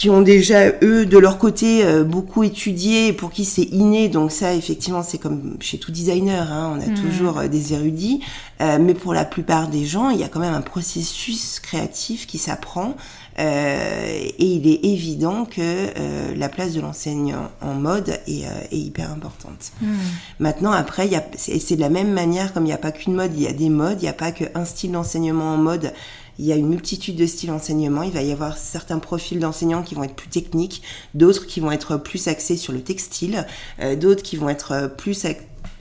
qui 0.02 0.10
ont 0.10 0.24
déjà 0.24 0.70
eux 0.82 1.06
de 1.06 1.18
leur 1.20 1.38
côté 1.38 1.84
beaucoup 2.04 2.44
étudié 2.44 3.14
pour 3.14 3.30
qui 3.30 3.46
c'est 3.46 3.62
inné 3.62 4.10
donc 4.10 4.32
ça 4.32 4.56
effectivement 4.56 5.04
c'est 5.04 5.20
comme 5.20 5.58
chez 5.60 5.78
tout 5.78 5.92
designer 5.92 6.52
hein, 6.52 6.76
on 6.76 6.82
a 6.82 6.88
mmh. 6.88 6.96
toujours 6.96 7.42
des 7.44 7.74
érudits 7.74 8.22
mais 8.60 8.96
pour 8.96 9.14
la 9.14 9.26
plupart 9.26 9.68
des 9.68 9.86
gens 9.86 10.10
il 10.10 10.20
y 10.20 10.24
a 10.24 10.28
quand 10.28 10.40
même 10.40 10.56
un 10.56 10.62
processus 10.62 11.60
créatif 11.60 12.26
qui 12.26 12.40
s'apprend 12.40 12.96
euh, 13.40 14.30
et 14.38 14.46
il 14.46 14.68
est 14.68 14.86
évident 14.86 15.46
que 15.46 15.62
euh, 15.62 16.36
la 16.36 16.50
place 16.50 16.74
de 16.74 16.82
l'enseignant 16.82 17.50
en 17.62 17.74
mode 17.74 18.10
est, 18.28 18.46
euh, 18.46 18.50
est 18.72 18.78
hyper 18.78 19.10
importante. 19.10 19.72
Hmm. 19.82 19.96
Maintenant, 20.40 20.72
après, 20.72 21.10
c'est 21.38 21.76
de 21.76 21.82
la 21.82 21.90
même 21.90 22.12
manière, 22.12 22.54
comme 22.54 22.64
il 22.64 22.68
n'y 22.68 22.74
a 22.74 22.78
pas 22.78 22.92
qu'une 22.92 23.14
mode, 23.14 23.32
il 23.36 23.44
y 23.44 23.48
a 23.48 23.54
des 23.54 23.70
modes, 23.70 23.98
il 24.00 24.04
n'y 24.04 24.10
a 24.10 24.14
pas 24.14 24.32
qu'un 24.32 24.66
style 24.66 24.92
d'enseignement 24.92 25.54
en 25.54 25.58
mode. 25.58 25.94
Il 26.42 26.48
y 26.48 26.52
a 26.52 26.56
une 26.56 26.68
multitude 26.68 27.16
de 27.16 27.28
styles 27.28 27.50
d'enseignement. 27.50 28.02
Il 28.02 28.12
va 28.12 28.24
y 28.24 28.32
avoir 28.32 28.58
certains 28.58 28.98
profils 28.98 29.40
d'enseignants 29.40 29.84
qui 29.84 29.94
vont 29.94 30.04
être 30.04 30.16
plus 30.16 30.28
techniques, 30.28 30.82
d'autres 31.14 31.46
qui 31.46 31.60
vont 31.60 31.72
être 31.72 31.98
plus 31.98 32.28
axés 32.28 32.58
sur 32.58 32.74
le 32.74 32.82
textile, 32.82 33.46
d'autres 34.00 34.24
qui 34.24 34.38
vont 34.38 34.50
être 34.50 34.92
plus 34.98 35.28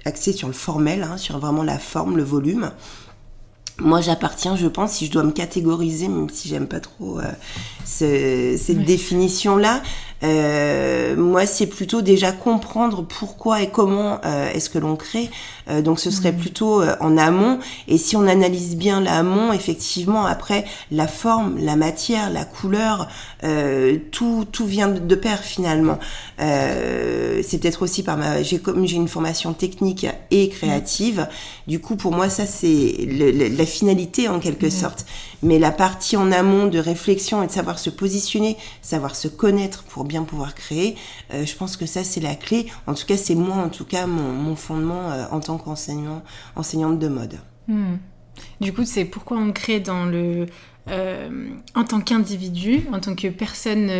axés 0.05 0.35
sur 0.35 0.49
le 0.49 0.52
formel, 0.52 1.02
hein, 1.02 1.17
sur 1.17 1.38
vraiment 1.38 1.62
la 1.62 1.79
forme, 1.79 2.19
le 2.19 2.25
volume 2.25 2.73
moi 3.81 4.00
j'appartiens, 4.00 4.57
je 4.57 4.67
pense, 4.67 4.93
si 4.93 5.07
je 5.07 5.11
dois 5.11 5.23
me 5.23 5.33
catégoriser, 5.33 6.09
même 6.09 6.29
si 6.29 6.49
j'aime 6.49 6.67
pas 6.67 6.81
trop 6.81 7.19
euh, 7.19 7.33
cette 7.85 8.85
définition-là, 8.85 9.83
euh, 10.23 11.17
moi, 11.17 11.47
c'est 11.47 11.67
plutôt 11.67 12.03
déjà 12.03 12.33
comprendre 12.33 13.03
pourquoi 13.03 13.62
et 13.62 13.71
comment 13.71 14.19
euh, 14.25 14.50
est-ce 14.53 14.69
que 14.69 14.79
l'on 14.79 14.97
crée. 14.97 15.31
Euh, 15.69 15.83
donc, 15.83 16.00
ce 16.00 16.11
serait 16.11 16.33
mmh. 16.33 16.39
plutôt 16.39 16.83
en 17.00 17.17
amont. 17.17 17.59
Et 17.89 17.99
si 17.99 18.17
on 18.17 18.27
analyse 18.27 18.77
bien 18.77 19.00
l'amont, 19.00 19.53
effectivement, 19.53 20.27
après, 20.27 20.65
la 20.91 21.07
forme, 21.07 21.59
la 21.59 21.77
matière, 21.77 22.31
la 22.31 22.45
couleur, 22.45 23.09
tout, 24.11 24.47
tout 24.50 24.67
vient 24.67 24.89
de 24.89 25.15
pair 25.15 25.39
finalement. 25.39 25.99
c'est 26.39 27.59
peut-être 27.61 27.83
aussi 27.83 28.03
par 28.03 28.17
ma, 28.17 28.43
j'ai 28.43 28.59
comme 28.59 28.87
j'ai 28.87 28.97
une 28.97 29.09
formation 29.09 29.53
technique 29.55 30.07
et 30.31 30.49
créative. 30.49 31.27
Du 31.67 31.81
coup, 31.81 31.97
pour 31.97 32.12
moi, 32.12 32.29
ça 32.29 32.47
c'est 32.47 32.95
la 33.09 33.67
finalité 33.67 34.29
en 34.29 34.41
quelque 34.41 34.67
mmh. 34.67 34.71
sorte. 34.71 35.07
Mais 35.43 35.59
la 35.59 35.71
partie 35.71 36.17
en 36.17 36.33
amont 36.33 36.67
de 36.67 36.79
réflexion 36.79 37.43
et 37.43 37.47
de 37.47 37.53
savoir 37.53 37.79
se 37.79 37.89
positionner, 37.89 38.57
savoir 38.83 39.17
se 39.17 39.29
connaître 39.29 39.85
pour 39.85 40.05
bien 40.11 40.25
pouvoir 40.25 40.55
créer. 40.55 40.97
Euh, 41.33 41.47
je 41.47 41.55
pense 41.55 41.76
que 41.76 41.87
ça, 41.87 42.02
c'est 42.02 42.21
la 42.21 42.35
clé. 42.35 42.67
En 42.87 42.95
tout 42.95 43.07
cas, 43.07 43.17
c'est 43.17 43.37
moi, 43.37 43.57
en 43.57 43.69
tout 43.69 43.85
cas, 43.85 44.07
mon, 44.07 44.57
fondement 44.57 45.11
euh, 45.12 45.25
en 45.31 45.40
tant 45.40 45.57
qu'enseignant, 45.57 46.23
enseignante 46.57 46.99
de 46.99 47.09
mode. 47.09 47.38
Hmm. 47.69 47.97
Du 48.61 48.73
coup, 48.73 48.85
c'est 48.85 49.05
pourquoi 49.05 49.38
on 49.38 49.52
crée 49.52 49.79
dans 49.79 50.05
le, 50.05 50.47
euh, 50.88 51.50
en 51.76 51.85
tant 51.85 52.00
qu'individu, 52.00 52.83
en 52.93 52.99
tant 52.99 53.14
que 53.14 53.29
personne 53.29 53.90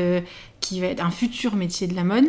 qui 0.61 0.81
va 0.81 0.89
être 0.89 1.05
un 1.05 1.11
futur 1.11 1.55
métier 1.55 1.87
de 1.87 1.95
la 1.95 2.05
mode. 2.05 2.29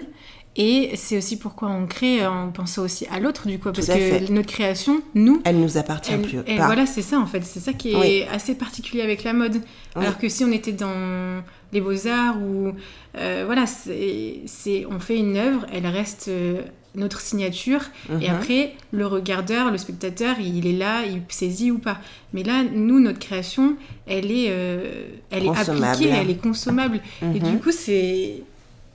Et 0.58 0.92
c'est 0.96 1.18
aussi 1.18 1.38
pourquoi 1.38 1.70
on 1.70 1.88
crée 1.88 2.26
en 2.26 2.52
pensant 2.52 2.84
aussi 2.84 3.08
à 3.10 3.22
l'autre, 3.22 3.48
du 3.48 3.58
coup, 3.58 3.72
parce 3.72 3.88
que 3.88 4.32
notre 4.32 4.50
création, 4.50 5.02
nous, 5.16 5.42
elle 5.46 5.60
nous 5.60 5.78
appartient 5.78 6.18
plus. 6.18 6.40
Et 6.46 6.58
voilà, 6.58 6.86
c'est 6.86 7.02
ça 7.02 7.20
en 7.20 7.26
fait, 7.26 7.44
c'est 7.46 7.62
ça 7.62 7.74
qui 7.74 7.94
est 7.94 8.28
assez 8.28 8.56
particulier 8.56 9.02
avec 9.02 9.24
la 9.24 9.34
mode. 9.34 9.62
Alors 9.96 10.18
que 10.18 10.28
si 10.28 10.44
on 10.44 10.52
était 10.52 10.74
dans 10.74 11.42
les 11.72 11.80
beaux 11.80 12.08
arts 12.08 12.38
ou 12.42 12.74
euh, 13.18 13.44
voilà, 13.46 13.66
c'est 13.66 14.86
on 14.90 15.00
fait 15.00 15.18
une 15.18 15.38
œuvre, 15.38 15.66
elle 15.72 15.88
reste 15.88 16.28
euh, 16.28 16.62
notre 16.96 17.22
signature 17.22 17.82
et 18.10 18.28
mhm. 18.28 18.36
après 18.36 18.74
le 18.92 19.08
regardeur, 19.08 19.72
le 19.72 19.78
spectateur, 19.78 20.36
il 20.40 20.68
est 20.68 20.78
là, 20.78 21.06
il 21.06 21.22
saisit 21.30 21.72
ou 21.72 21.78
pas. 21.78 22.00
Mais 22.34 22.44
là, 22.44 22.64
nous, 22.64 23.00
notre 23.00 23.20
création, 23.20 23.78
elle 24.06 24.32
est, 24.32 24.48
euh, 24.50 25.06
elle 25.30 25.46
est 25.46 25.50
appliquée, 25.50 26.10
elle 26.10 26.30
est 26.30 26.42
consommable. 26.42 27.00
Et 27.22 27.40
du 27.40 27.52
mhm. 27.52 27.60
coup, 27.60 27.72
c'est 27.72 28.44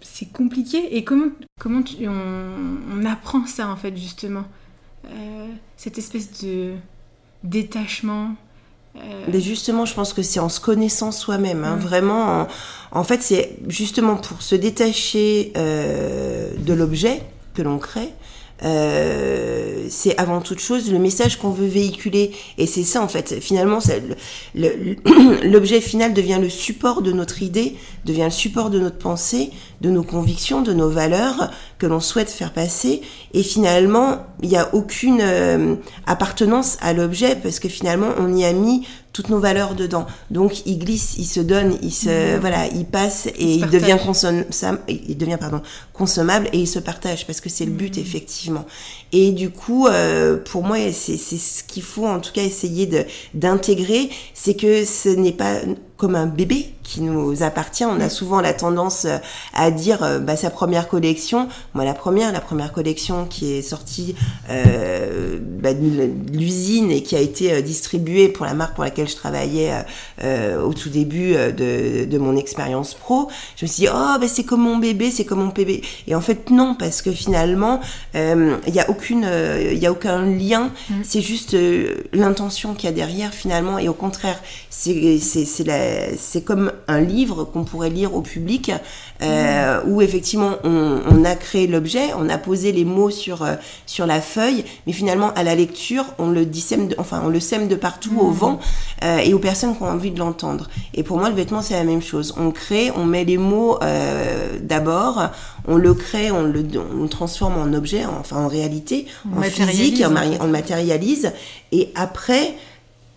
c'est 0.07 0.33
compliqué. 0.33 0.97
Et 0.97 1.05
comment, 1.05 1.29
comment 1.61 1.83
on, 2.01 3.05
apprend 3.05 3.47
ça, 3.47 3.69
en 3.69 3.77
fait, 3.77 3.97
justement 3.97 4.45
euh, 5.07 5.47
Cette 5.77 5.99
espèce 5.99 6.43
de 6.43 6.73
détachement 7.45 8.35
euh, 8.97 9.01
Mais 9.33 9.41
justement, 9.41 9.85
je 9.85 9.95
pense 9.95 10.13
que 10.13 10.23
c'est 10.23 10.41
en 10.41 10.49
se 10.49 10.61
connaissant 10.61 11.13
soi-même. 11.13 11.65
Hein, 11.65 11.77
Vraiment, 11.77 12.47
en, 12.93 13.05
fait, 13.05 13.23
c'est 13.23 13.57
justement 13.69 14.17
pour 14.17 14.43
se 14.43 14.55
détacher 14.55 15.53
euh, 15.57 16.51
de 16.59 16.73
l'objet 16.73 17.23
que 17.55 17.63
l'on 17.63 17.79
crée, 17.79 18.13
euh, 18.63 19.87
c'est 19.91 20.19
avant 20.19 20.41
toute 20.41 20.61
chose 20.61 20.91
le 20.91 20.99
message 20.99 21.37
qu'on 21.39 21.51
veut 21.51 21.67
véhiculer. 21.67 22.33
Et 22.59 22.67
c'est 22.67 22.85
ça, 22.85 23.03
en 23.03 23.09
fait. 23.09 23.41
Finalement, 23.41 23.79
l'objet 24.55 25.81
final 25.81 26.15
devient 26.15 26.39
le 26.41 26.49
support 26.49 27.03
de 27.03 27.13
notre 27.13 27.43
idée, 27.43 27.77
devient 28.05 28.25
le 28.25 28.31
support 28.31 28.71
de 28.71 28.79
notre 28.79 28.99
pensée, 28.99 29.51
de 29.81 29.91
nos 29.91 30.03
convictions, 30.03 30.63
de 30.63 30.73
nos 30.73 30.91
valeurs 30.91 31.51
que 31.79 31.87
l'on 31.87 32.01
souhaite 32.01 32.31
faire 32.31 32.53
passer. 32.53 33.03
Et 33.35 33.43
finalement, 33.43 34.27
il 34.43 34.49
n'y 34.49 34.57
a 34.57 34.75
aucune 34.75 35.21
euh, 35.21 35.75
appartenance 36.07 36.79
à 36.81 36.93
l'objet 36.93 37.37
parce 37.37 37.59
que 37.59 37.69
finalement, 37.69 38.09
on 38.19 38.35
y 38.35 38.45
a 38.45 38.53
mis 38.53 38.87
toutes 39.17 39.31
nos 39.31 39.41
valeurs 39.41 39.75
dedans. 39.75 40.07
Donc 40.31 40.67
il 40.67 40.79
glisse, 40.79 41.15
il 41.17 41.25
se 41.25 41.41
donne, 41.41 41.79
il 41.81 41.93
se 41.93 42.37
mmh. 42.37 42.41
voilà, 42.41 42.67
il 42.67 42.85
passe 42.85 43.27
et 43.27 43.55
il, 43.55 43.67
devient 43.71 43.97
consommable, 44.05 44.47
il 44.89 45.17
devient 45.17 45.39
pardon 45.41 45.63
consommable 45.95 46.51
et 46.53 46.59
il 46.59 46.67
se 46.69 46.79
partage 46.79 47.27
parce 47.27 47.41
que 47.41 47.49
c'est 47.49 47.65
le 47.65 47.73
but 47.73 47.97
mmh. 47.97 48.01
effectivement. 48.01 48.67
Et 49.13 49.33
du 49.33 49.49
coup, 49.49 49.87
euh, 49.87 50.37
pour 50.37 50.65
moi, 50.65 50.77
c'est 50.93 51.17
ce 51.17 51.65
qu'il 51.65 51.83
faut 51.83 52.07
en 52.07 52.21
tout 52.21 52.33
cas 52.33 52.43
essayer 52.43 52.85
de 52.85 53.05
d'intégrer, 53.33 54.11
c'est 54.35 54.55
que 54.55 54.85
ce 54.85 55.09
n'est 55.09 55.33
pas 55.33 55.61
comme 55.97 56.15
un 56.15 56.27
bébé 56.27 56.75
qui 56.87 57.01
nous 57.01 57.43
appartient. 57.43 57.85
On 57.85 58.01
a 58.01 58.09
souvent 58.09 58.41
la 58.41 58.55
tendance 58.55 59.05
euh, 59.05 59.19
à 59.55 59.71
dire 59.71 60.03
euh, 60.03 60.19
bah, 60.19 60.37
sa 60.37 60.51
première 60.51 60.89
collection. 60.89 61.49
Moi, 61.75 61.85
la 61.85 61.95
première, 61.95 62.33
la 62.33 62.41
première 62.41 62.73
collection 62.73 63.27
qui 63.27 63.55
est 63.55 63.63
sortie 63.63 64.15
euh, 64.51 65.39
bah, 65.41 65.75
de 65.75 66.11
l'usine 66.33 66.91
et 66.91 67.03
qui 67.03 67.17
a 67.17 67.21
été 67.21 67.53
euh, 67.53 67.61
distribuée 67.61 68.29
pour 68.29 68.47
la 68.47 68.55
marque 68.55 68.75
pour 68.75 68.85
laquelle 68.85 69.09
je 69.09 69.17
travaillais 69.17 69.73
euh, 70.23 70.63
au 70.63 70.73
tout 70.73 70.89
début 70.89 71.35
de, 71.35 72.05
de 72.05 72.19
mon 72.19 72.37
expérience 72.37 72.95
pro. 72.95 73.29
Je 73.57 73.65
me 73.65 73.69
suis 73.69 73.83
dit 73.83 73.89
oh 73.91 74.17
bah, 74.21 74.29
c'est 74.29 74.45
comme 74.45 74.63
mon 74.63 74.77
bébé, 74.77 75.11
c'est 75.11 75.25
comme 75.25 75.41
mon 75.41 75.53
bébé. 75.53 75.83
Et 76.07 76.15
en 76.15 76.21
fait 76.21 76.51
non 76.51 76.75
parce 76.79 77.03
que 77.03 77.11
finalement 77.11 77.81
il 78.15 78.73
n'y 78.73 78.81
a 78.81 78.89
aucune, 78.89 79.29
il 79.73 79.79
y 79.79 79.87
a 79.87 79.93
aucun 79.93 80.23
lien. 80.23 80.71
Mm. 80.89 80.95
C'est 81.03 81.21
juste 81.21 81.57
l'intention 82.13 82.75
qu'il 82.75 82.89
y 82.89 82.93
a 82.93 82.95
derrière 82.95 83.33
finalement. 83.35 83.79
Et 83.79 83.89
au 83.89 83.95
contraire, 83.95 84.41
c'est 84.71 85.19
c'est 85.19 85.65
la 85.65 86.17
c'est 86.17 86.43
comme 86.43 86.73
un 86.89 87.01
livre 87.01 87.45
qu'on 87.45 87.65
pourrait 87.65 87.91
lire 87.91 88.15
au 88.15 88.21
public, 88.21 88.73
euh, 89.23 89.81
où 89.87 90.03
effectivement 90.03 90.57
on, 90.65 91.25
a 91.25 91.35
créé 91.35 91.67
l'objet, 91.67 92.13
on 92.19 92.29
a 92.29 92.39
posé 92.39 92.73
les 92.73 92.85
mots 92.85 93.11
sur 93.11 93.43
euh, 93.43 93.55
sur 93.87 94.07
la 94.07 94.21
feuille, 94.21 94.65
mais 94.87 94.93
finalement 94.93 95.33
à 95.35 95.43
la 95.43 95.55
lecture 95.55 96.05
on 96.19 96.31
le 96.31 96.45
dissème, 96.45 96.89
enfin 96.99 97.23
on 97.25 97.29
le 97.29 97.41
sème 97.41 97.69
de 97.69 97.75
partout 97.75 98.17
au 98.19 98.31
mmh. 98.31 98.35
vent 98.35 98.61
euh, 99.05 99.19
et 99.19 99.35
aux 99.35 99.39
personnes 99.39 99.77
qui 99.77 99.83
ont 99.83 99.89
envie 99.89 100.11
de 100.11 100.19
l'entendre. 100.19 100.69
Et 100.95 101.03
pour 101.03 101.19
moi 101.19 101.29
le 101.31 101.35
vêtement 101.35 101.63
c'est 101.63 101.75
la 101.75 101.85
même 101.85 102.03
chose. 102.03 102.35
On 102.39 102.51
crée, 102.51 102.91
on 102.97 103.05
met 103.05 103.25
les 103.25 103.39
mots 103.39 103.79
d'abord, 104.61 105.31
on 105.67 105.77
le 105.77 105.95
crée, 105.95 106.31
on 106.31 106.43
le, 106.43 106.65
on 107.01 107.09
transforme 107.09 107.57
en 107.59 107.73
objet, 107.75 108.05
enfin 108.07 108.37
en 108.37 108.49
réalité, 108.49 109.07
en 109.37 109.43
physique, 109.43 110.03
on 110.07 110.45
le 110.45 110.51
matérialise, 110.51 111.33
et 111.73 111.91
après 111.95 112.55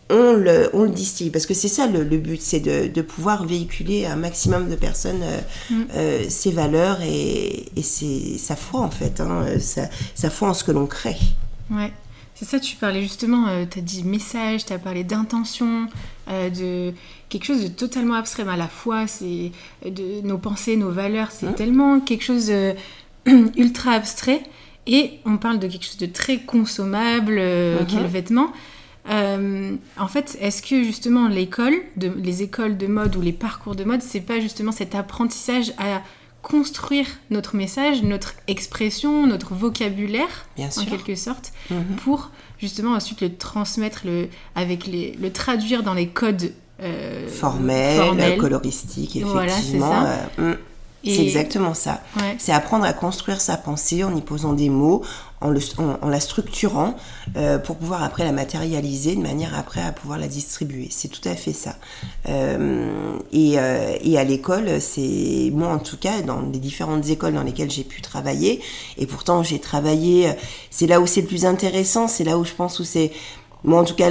on 0.09 0.33
le, 0.33 0.69
on 0.73 0.83
le 0.83 0.89
distille. 0.89 1.29
Parce 1.29 1.45
que 1.45 1.53
c'est 1.53 1.67
ça 1.67 1.87
le, 1.87 2.03
but, 2.03 2.41
c'est 2.41 2.59
de, 2.59 2.87
de, 2.87 3.01
pouvoir 3.01 3.45
véhiculer 3.45 4.05
à 4.05 4.13
un 4.13 4.15
maximum 4.15 4.69
de 4.69 4.75
personnes 4.75 5.23
euh, 5.23 5.39
mm. 5.69 5.83
euh, 5.95 6.25
ses 6.29 6.51
valeurs 6.51 6.99
et, 7.01 7.65
et 7.75 8.37
sa 8.37 8.55
foi, 8.55 8.81
en 8.81 8.91
fait, 8.91 9.21
hein, 9.21 9.45
sa, 9.59 9.89
sa, 10.15 10.29
foi 10.29 10.49
en 10.49 10.53
ce 10.53 10.63
que 10.63 10.71
l'on 10.71 10.87
crée. 10.87 11.17
Ouais. 11.69 11.91
C'est 12.35 12.45
ça, 12.45 12.59
tu 12.59 12.77
parlais 12.77 13.01
justement, 13.01 13.47
euh, 13.49 13.65
tu 13.69 13.79
as 13.79 13.81
dit 13.81 14.03
message, 14.03 14.65
tu 14.65 14.71
as 14.71 14.79
parlé 14.79 15.03
d'intention, 15.03 15.87
de 16.29 16.93
quelque 17.27 17.43
chose 17.43 17.63
de 17.63 17.67
totalement 17.67 18.13
abstrait, 18.13 18.45
mais 18.45 18.53
à 18.53 18.57
la 18.57 18.69
fois, 18.69 19.07
c'est 19.07 19.51
de 19.83 20.21
nos 20.25 20.37
pensées, 20.37 20.77
nos 20.77 20.91
valeurs, 20.91 21.31
c'est 21.31 21.47
hein 21.47 21.53
tellement 21.53 21.99
quelque 21.99 22.23
chose 22.23 22.49
ultra 23.25 23.91
abstrait. 23.91 24.41
Et 24.87 25.19
on 25.25 25.37
parle 25.37 25.59
de 25.59 25.67
quelque 25.67 25.83
chose 25.83 25.97
de 25.97 26.05
très 26.05 26.37
consommable, 26.37 27.41
qui 27.87 27.97
est 27.97 28.01
le 28.01 28.07
vêtement. 28.07 28.53
Euh, 29.09 29.75
en 29.97 30.07
fait, 30.07 30.37
est-ce 30.39 30.61
que 30.61 30.83
justement 30.83 31.27
l'école, 31.27 31.75
les 31.97 32.43
écoles 32.43 32.77
de 32.77 32.87
mode 32.87 33.15
ou 33.15 33.21
les 33.21 33.33
parcours 33.33 33.75
de 33.75 33.83
mode, 33.83 34.01
c'est 34.01 34.21
pas 34.21 34.39
justement 34.39 34.71
cet 34.71 34.95
apprentissage 34.95 35.73
à 35.77 36.01
construire 36.41 37.07
notre 37.31 37.55
message, 37.55 38.01
notre 38.03 38.33
expression, 38.47 39.27
notre 39.27 39.53
vocabulaire, 39.55 40.47
en 40.57 40.85
quelque 40.85 41.15
sorte, 41.15 41.51
mhm. 41.69 41.95
pour 42.03 42.31
justement 42.59 42.93
ensuite 42.93 43.21
le 43.21 43.35
transmettre, 43.35 44.01
le, 44.05 44.29
avec 44.55 44.85
les, 44.85 45.17
le 45.19 45.31
traduire 45.31 45.83
dans 45.83 45.93
les 45.93 46.07
codes 46.07 46.53
formelle, 47.27 48.37
coloristique, 48.37 49.17
effectivement. 49.17 49.33
Voilà, 49.33 49.53
c'est 49.53 49.79
ça. 49.79 50.57
C'est 51.03 51.23
exactement 51.23 51.73
ça. 51.73 52.01
C'est 52.37 52.51
apprendre 52.51 52.85
à 52.85 52.93
construire 52.93 53.41
sa 53.41 53.57
pensée 53.57 54.03
en 54.03 54.15
y 54.15 54.21
posant 54.21 54.53
des 54.53 54.69
mots, 54.69 55.03
en, 55.41 55.53
la 56.09 56.19
structurant 56.19 56.95
euh, 57.37 57.57
pour 57.57 57.77
pouvoir 57.77 58.03
après 58.03 58.25
la 58.25 58.33
matérialiser 58.33 59.15
de 59.15 59.21
manière 59.21 59.57
après 59.57 59.81
à 59.81 59.91
pouvoir 59.91 60.19
la 60.19 60.27
distribuer. 60.27 60.87
C'est 60.91 61.07
tout 61.07 61.27
à 61.27 61.35
fait 61.35 61.53
ça. 61.53 61.75
Euh, 62.27 63.27
euh, 63.33 63.97
et, 64.01 64.17
à 64.17 64.23
l'école, 64.23 64.81
c'est 64.81 65.49
moi 65.53 65.69
en 65.69 65.79
tout 65.79 65.97
cas 65.97 66.21
dans 66.21 66.41
les 66.41 66.59
différentes 66.59 67.07
écoles 67.09 67.35
dans 67.35 67.43
lesquelles 67.43 67.71
j'ai 67.71 67.85
pu 67.85 68.01
travailler. 68.01 68.61
Et 68.97 69.05
pourtant 69.05 69.43
j'ai 69.43 69.59
travaillé. 69.59 70.29
C'est 70.69 70.87
là 70.87 70.99
où 70.99 71.07
c'est 71.07 71.21
le 71.21 71.27
plus 71.27 71.45
intéressant. 71.45 72.07
C'est 72.07 72.25
là 72.25 72.37
où 72.37 72.43
je 72.43 72.53
pense 72.53 72.79
où 72.79 72.83
c'est 72.83 73.11
moi, 73.65 73.81
en 73.81 73.83
tout 73.83 73.95
cas, 73.95 74.09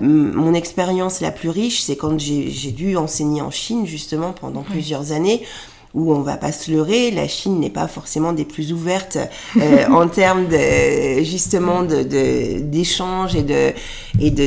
mon 0.00 0.52
expérience 0.52 1.20
la 1.20 1.30
plus 1.30 1.48
riche, 1.48 1.80
c'est 1.80 1.94
quand 1.94 2.18
j'ai 2.18 2.72
dû 2.72 2.96
enseigner 2.96 3.40
en 3.40 3.52
Chine, 3.52 3.86
justement, 3.86 4.32
pendant 4.32 4.62
plusieurs 4.62 5.12
années, 5.12 5.42
où 5.94 6.12
on 6.12 6.20
va 6.20 6.36
pas 6.36 6.52
se 6.52 6.70
leurrer, 6.70 7.10
la 7.10 7.26
Chine 7.26 7.58
n'est 7.58 7.70
pas 7.70 7.88
forcément 7.88 8.32
des 8.32 8.44
plus 8.44 8.72
ouvertes 8.72 9.18
euh, 9.56 9.88
en 9.88 10.08
termes 10.08 10.46
de 10.46 11.22
justement 11.24 11.82
de 11.82 12.60
d'échanges 12.60 13.34
et 13.34 13.42
de 13.42 13.72
et 14.20 14.30
de 14.30 14.46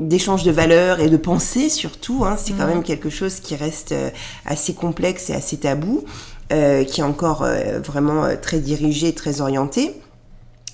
d'échanges 0.00 0.42
de, 0.42 0.50
de, 0.50 0.54
valeurs 0.54 1.00
et 1.00 1.08
de 1.08 1.16
pensée 1.16 1.70
surtout. 1.70 2.24
Hein, 2.24 2.36
c'est 2.36 2.52
quand 2.52 2.66
mm. 2.66 2.70
même 2.70 2.82
quelque 2.82 3.10
chose 3.10 3.40
qui 3.40 3.56
reste 3.56 3.92
euh, 3.92 4.10
assez 4.44 4.74
complexe 4.74 5.30
et 5.30 5.34
assez 5.34 5.56
tabou, 5.56 6.04
euh, 6.52 6.84
qui 6.84 7.00
est 7.00 7.04
encore 7.04 7.42
euh, 7.42 7.80
vraiment 7.80 8.24
très 8.40 8.58
dirigé, 8.58 9.14
très 9.14 9.40
orienté. 9.40 9.94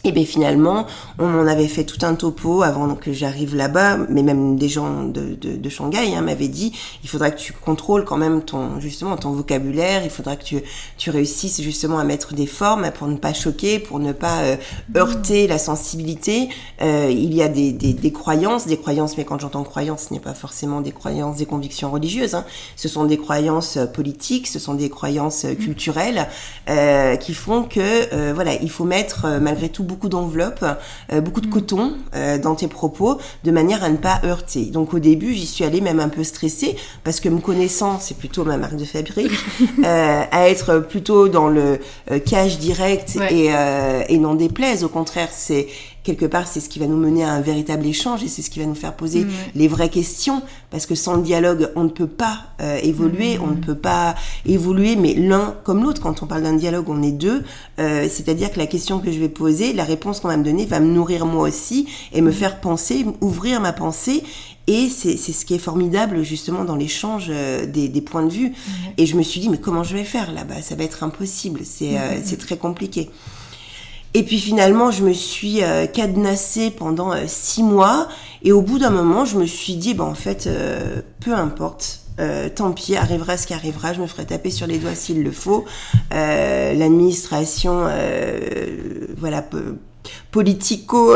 Et 0.04 0.12
bien 0.12 0.24
finalement, 0.24 0.86
on 1.18 1.26
m'en 1.26 1.46
avait 1.46 1.66
fait 1.66 1.84
tout 1.84 2.04
un 2.06 2.14
topo 2.14 2.62
avant 2.62 2.94
que 2.94 3.12
j'arrive 3.12 3.56
là-bas, 3.56 3.98
mais 4.08 4.22
même 4.22 4.56
des 4.56 4.68
gens 4.68 5.04
de, 5.04 5.34
de, 5.34 5.56
de 5.56 5.68
Shanghai 5.68 6.14
hein, 6.14 6.20
m'avaient 6.20 6.48
dit, 6.48 6.72
il 7.02 7.08
faudra 7.08 7.30
que 7.30 7.38
tu 7.38 7.52
contrôles 7.52 8.04
quand 8.04 8.16
même 8.16 8.42
ton 8.42 8.78
justement 8.78 9.16
ton 9.16 9.32
vocabulaire, 9.32 10.04
il 10.04 10.10
faudra 10.10 10.36
que 10.36 10.44
tu, 10.44 10.62
tu 10.96 11.10
réussisses 11.10 11.60
justement 11.60 11.98
à 11.98 12.04
mettre 12.04 12.34
des 12.34 12.46
formes 12.46 12.90
pour 12.92 13.08
ne 13.08 13.16
pas 13.16 13.32
choquer, 13.32 13.78
pour 13.78 13.98
ne 13.98 14.12
pas 14.12 14.42
euh, 14.42 14.56
heurter 14.96 15.46
la 15.48 15.58
sensibilité. 15.58 16.48
Euh, 16.82 17.08
il 17.10 17.34
y 17.34 17.42
a 17.42 17.48
des, 17.48 17.72
des, 17.72 17.92
des, 17.92 18.12
croyances, 18.12 18.66
des 18.66 18.76
croyances, 18.76 19.16
mais 19.16 19.24
quand 19.24 19.40
j'entends 19.40 19.64
croyances, 19.64 20.06
ce 20.08 20.14
n'est 20.14 20.20
pas 20.20 20.34
forcément 20.34 20.80
des 20.80 20.92
croyances, 20.92 21.38
des 21.38 21.46
convictions 21.46 21.90
religieuses. 21.90 22.34
Hein. 22.34 22.44
Ce 22.76 22.88
sont 22.88 23.04
des 23.04 23.18
croyances 23.18 23.76
euh, 23.76 23.86
politiques, 23.86 24.46
ce 24.46 24.58
sont 24.58 24.74
des 24.74 24.90
croyances 24.90 25.44
euh, 25.44 25.54
culturelles 25.54 26.28
euh, 26.68 27.16
qui 27.16 27.34
font 27.34 27.62
que 27.62 28.32
voilà, 28.32 28.54
il 28.54 28.70
faut 28.70 28.84
mettre 28.84 29.38
malgré 29.40 29.68
tout 29.68 29.84
beaucoup 29.86 30.08
d'enveloppes, 30.08 30.64
euh, 31.12 31.20
beaucoup 31.20 31.40
de 31.40 31.46
mm. 31.46 31.50
coton 31.50 31.92
euh, 32.14 32.38
dans 32.38 32.54
tes 32.54 32.68
propos, 32.68 33.18
de 33.44 33.50
manière 33.50 33.82
à 33.82 33.88
ne 33.88 33.96
pas 33.96 34.20
heurter. 34.24 34.66
Donc 34.66 34.92
au 34.92 34.98
début, 34.98 35.32
j'y 35.32 35.46
suis 35.46 35.64
allée 35.64 35.80
même 35.80 36.00
un 36.00 36.08
peu 36.08 36.24
stressée, 36.24 36.76
parce 37.04 37.20
que 37.20 37.28
me 37.28 37.40
connaissant, 37.40 37.98
c'est 37.98 38.16
plutôt 38.16 38.44
ma 38.44 38.58
marque 38.58 38.76
de 38.76 38.84
fabrique, 38.84 39.32
euh, 39.84 40.22
à 40.30 40.48
être 40.48 40.80
plutôt 40.80 41.28
dans 41.28 41.48
le 41.48 41.78
cash 42.24 42.58
direct 42.58 43.16
et, 43.30 43.50
et 44.08 44.18
non 44.18 44.34
déplaise. 44.34 44.84
Au 44.84 44.88
contraire, 44.88 45.28
c'est 45.32 45.68
quelque 46.06 46.24
part, 46.24 46.46
c'est 46.46 46.60
ce 46.60 46.68
qui 46.68 46.78
va 46.78 46.86
nous 46.86 46.96
mener 46.96 47.24
à 47.24 47.32
un 47.32 47.40
véritable 47.40 47.84
échange 47.84 48.22
et 48.22 48.28
c'est 48.28 48.40
ce 48.40 48.48
qui 48.48 48.60
va 48.60 48.66
nous 48.66 48.76
faire 48.76 48.94
poser 48.94 49.24
mm, 49.24 49.30
les 49.56 49.66
vraies 49.66 49.88
questions. 49.90 50.40
Parce 50.70 50.86
que 50.86 50.94
sans 50.94 51.16
le 51.16 51.22
dialogue, 51.22 51.70
on 51.74 51.82
ne 51.84 51.88
peut 51.88 52.06
pas 52.06 52.44
euh, 52.60 52.78
évoluer, 52.82 53.36
mm. 53.36 53.42
on 53.42 53.46
ne 53.48 53.56
peut 53.56 53.74
pas 53.74 54.14
évoluer, 54.46 54.94
mais 54.94 55.14
l'un 55.14 55.56
comme 55.64 55.82
l'autre. 55.82 56.00
Quand 56.00 56.22
on 56.22 56.26
parle 56.26 56.44
d'un 56.44 56.54
dialogue, 56.54 56.88
on 56.88 57.02
est 57.02 57.12
deux. 57.12 57.42
Euh, 57.80 58.06
c'est-à-dire 58.08 58.52
que 58.52 58.58
la 58.58 58.68
question 58.68 59.00
que 59.00 59.10
je 59.10 59.18
vais 59.18 59.28
poser, 59.28 59.72
la 59.72 59.82
réponse 59.82 60.20
qu'on 60.20 60.28
va 60.28 60.36
me 60.36 60.44
donner, 60.44 60.64
va 60.64 60.78
me 60.78 60.86
nourrir 60.86 61.26
moi 61.26 61.48
aussi 61.48 61.88
et 62.12 62.20
me 62.20 62.30
mm. 62.30 62.34
faire 62.34 62.60
penser, 62.60 63.04
ouvrir 63.20 63.60
ma 63.60 63.72
pensée. 63.72 64.22
Et 64.68 64.88
c'est 64.88 65.16
ce 65.16 65.44
qui 65.44 65.54
est 65.54 65.58
formidable 65.58 66.24
justement 66.24 66.64
dans 66.64 66.74
l'échange 66.74 67.26
euh, 67.30 67.66
des, 67.66 67.88
des, 67.88 68.00
points 68.00 68.24
de 68.24 68.32
vue. 68.32 68.52
Et 68.96 69.06
je 69.06 69.16
me 69.16 69.22
suis 69.22 69.40
dit, 69.40 69.48
mais 69.48 69.58
comment 69.58 69.84
je 69.84 69.96
vais 69.96 70.04
faire 70.04 70.32
là-bas? 70.32 70.62
Ça 70.62 70.74
va 70.74 70.82
être 70.82 71.04
impossible, 71.04 71.60
c'est 71.64 72.38
très 72.38 72.56
compliqué. 72.56 73.10
Et 74.16 74.22
puis 74.22 74.38
finalement, 74.38 74.90
je 74.90 75.04
me 75.04 75.12
suis 75.12 75.62
euh, 75.62 75.84
cadenassée 75.84 76.70
pendant 76.70 77.12
euh, 77.12 77.24
six 77.26 77.62
mois. 77.62 78.08
Et 78.42 78.50
au 78.50 78.62
bout 78.62 78.78
d'un 78.78 78.88
moment, 78.88 79.26
je 79.26 79.36
me 79.36 79.44
suis 79.44 79.74
dit, 79.74 79.92
ben 79.92 80.04
en 80.04 80.14
fait, 80.14 80.46
euh, 80.46 81.02
peu 81.20 81.34
importe. 81.34 82.00
tant 82.54 82.72
pis, 82.72 82.96
arrivera 82.96 83.36
ce 83.36 83.46
qui 83.46 83.52
arrivera, 83.52 83.92
je 83.92 84.00
me 84.00 84.06
ferai 84.06 84.24
taper 84.24 84.50
sur 84.50 84.66
les 84.66 84.78
doigts 84.78 84.94
s'il 84.94 85.22
le 85.22 85.32
faut. 85.32 85.66
L'administration, 86.10 87.90
voilà, 89.18 89.44
politico 90.30 91.14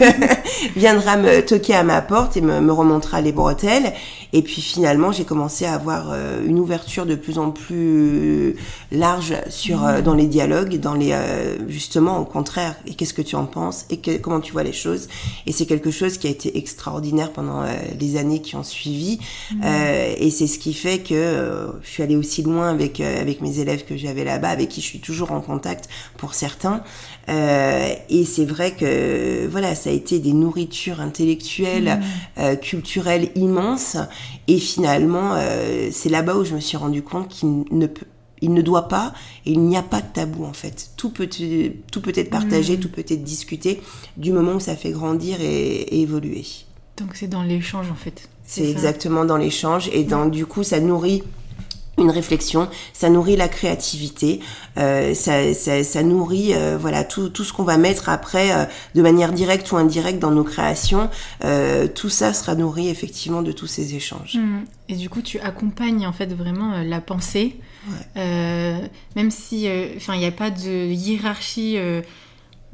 viendra 0.76 1.16
me 1.16 1.40
toquer 1.40 1.74
à 1.74 1.82
ma 1.82 2.02
porte 2.02 2.36
et 2.36 2.40
me, 2.40 2.60
me, 2.60 2.72
remontera 2.72 3.20
les 3.20 3.32
bretelles. 3.32 3.92
Et 4.32 4.42
puis 4.42 4.62
finalement, 4.62 5.12
j'ai 5.12 5.24
commencé 5.24 5.64
à 5.64 5.74
avoir 5.74 6.10
euh, 6.10 6.40
une 6.44 6.58
ouverture 6.58 7.06
de 7.06 7.14
plus 7.14 7.38
en 7.38 7.50
plus 7.50 8.56
large 8.90 9.34
sur 9.48 9.84
euh, 9.84 10.00
dans 10.00 10.14
les 10.14 10.26
dialogues, 10.26 10.78
dans 10.78 10.94
les 10.94 11.12
justement 11.68 12.18
au 12.18 12.24
contraire. 12.24 12.76
Et 12.86 12.94
qu'est-ce 12.94 13.14
que 13.14 13.22
tu 13.22 13.36
en 13.36 13.44
penses 13.44 13.86
et 13.90 13.98
que, 13.98 14.16
comment 14.16 14.40
tu 14.40 14.52
vois 14.52 14.62
les 14.62 14.72
choses 14.72 15.08
Et 15.46 15.52
c'est 15.52 15.66
quelque 15.66 15.90
chose 15.90 16.18
qui 16.18 16.26
a 16.26 16.30
été 16.30 16.56
extraordinaire 16.56 17.32
pendant 17.32 17.64
les 17.98 18.16
années 18.16 18.40
qui 18.40 18.56
ont 18.56 18.62
suivi. 18.62 19.18
Mmh. 19.52 19.64
et 20.18 20.30
c'est 20.30 20.46
ce 20.46 20.58
qui 20.58 20.72
fait 20.72 20.98
que 21.00 21.72
je 21.82 21.88
suis 21.88 22.02
allée 22.02 22.16
aussi 22.16 22.42
loin 22.42 22.70
avec 22.70 23.00
avec 23.00 23.40
mes 23.40 23.58
élèves 23.58 23.84
que 23.84 23.96
j'avais 23.96 24.24
là-bas, 24.24 24.48
avec 24.48 24.68
qui 24.68 24.80
je 24.80 24.86
suis 24.86 25.00
toujours 25.00 25.32
en 25.32 25.40
contact 25.40 25.88
pour 26.16 26.34
certains. 26.34 26.82
Euh, 27.28 27.94
et 28.08 28.24
c'est 28.24 28.44
vrai 28.44 28.72
que 28.72 29.46
voilà, 29.46 29.74
ça 29.74 29.90
a 29.90 29.92
été 29.92 30.18
des 30.18 30.32
nourritures 30.32 31.00
intellectuelles, 31.00 31.98
mmh. 31.98 32.40
euh, 32.40 32.56
culturelles 32.56 33.30
immenses. 33.34 33.96
Et 34.48 34.58
finalement, 34.58 35.34
euh, 35.34 35.88
c'est 35.92 36.08
là-bas 36.08 36.36
où 36.36 36.44
je 36.44 36.54
me 36.54 36.60
suis 36.60 36.76
rendu 36.76 37.02
compte 37.02 37.28
qu'il 37.28 37.64
ne 37.70 37.86
peut 37.86 38.06
il 38.42 38.52
ne 38.52 38.60
doit 38.60 38.88
pas 38.88 39.14
et 39.46 39.52
il 39.52 39.60
n'y 39.60 39.76
a 39.76 39.82
pas 39.82 40.00
de 40.00 40.12
tabou 40.12 40.44
en 40.44 40.52
fait. 40.52 40.90
Tout 40.96 41.10
peut, 41.10 41.28
tout 41.28 42.00
peut 42.02 42.12
être 42.14 42.28
partagé, 42.28 42.76
mmh. 42.76 42.80
tout 42.80 42.88
peut 42.90 43.04
être 43.08 43.22
discuté 43.22 43.80
du 44.16 44.32
moment 44.32 44.54
où 44.54 44.60
ça 44.60 44.76
fait 44.76 44.90
grandir 44.90 45.40
et, 45.40 46.00
évoluer. 46.02 46.44
Donc 46.98 47.10
c'est 47.14 47.28
dans 47.28 47.44
l'échange 47.44 47.90
en 47.90 47.94
fait. 47.94 48.28
C'est 48.44 48.68
exactement 48.68 49.24
dans 49.24 49.36
l'échange 49.38 49.88
et 49.92 50.04
dans, 50.04 50.26
du 50.26 50.44
coup 50.44 50.64
ça 50.64 50.80
nourrit 50.80 51.22
une 51.98 52.10
réflexion, 52.10 52.68
ça 52.92 53.10
nourrit 53.10 53.36
la 53.36 53.48
créativité, 53.48 54.40
euh, 54.78 55.14
ça, 55.14 55.52
ça, 55.52 55.84
ça, 55.84 56.02
nourrit 56.02 56.54
euh, 56.54 56.78
voilà 56.80 57.04
tout, 57.04 57.28
tout 57.28 57.44
ce 57.44 57.52
qu'on 57.52 57.64
va 57.64 57.76
mettre 57.76 58.08
après 58.08 58.52
euh, 58.52 58.64
de 58.94 59.02
manière 59.02 59.32
directe 59.32 59.70
ou 59.72 59.76
indirecte 59.76 60.18
dans 60.18 60.30
nos 60.30 60.44
créations. 60.44 61.10
Tout 61.94 62.08
ça 62.08 62.32
sera 62.32 62.54
nourri 62.54 62.88
effectivement 62.88 63.42
de 63.42 63.52
tous 63.52 63.66
ces 63.66 63.94
échanges. 63.94 64.36
Mmh. 64.36 64.64
Et 64.88 64.96
du 64.96 65.08
coup, 65.08 65.22
tu 65.22 65.38
accompagnes 65.40 66.06
en 66.06 66.12
fait 66.12 66.32
vraiment 66.32 66.82
la 66.82 67.00
pensée, 67.00 67.56
même 68.16 69.30
si, 69.30 69.68
enfin, 69.96 70.14
il 70.14 70.20
n'y 70.20 70.26
a 70.26 70.32
pas 70.32 70.50
de 70.50 70.86
hiérarchie 70.86 71.78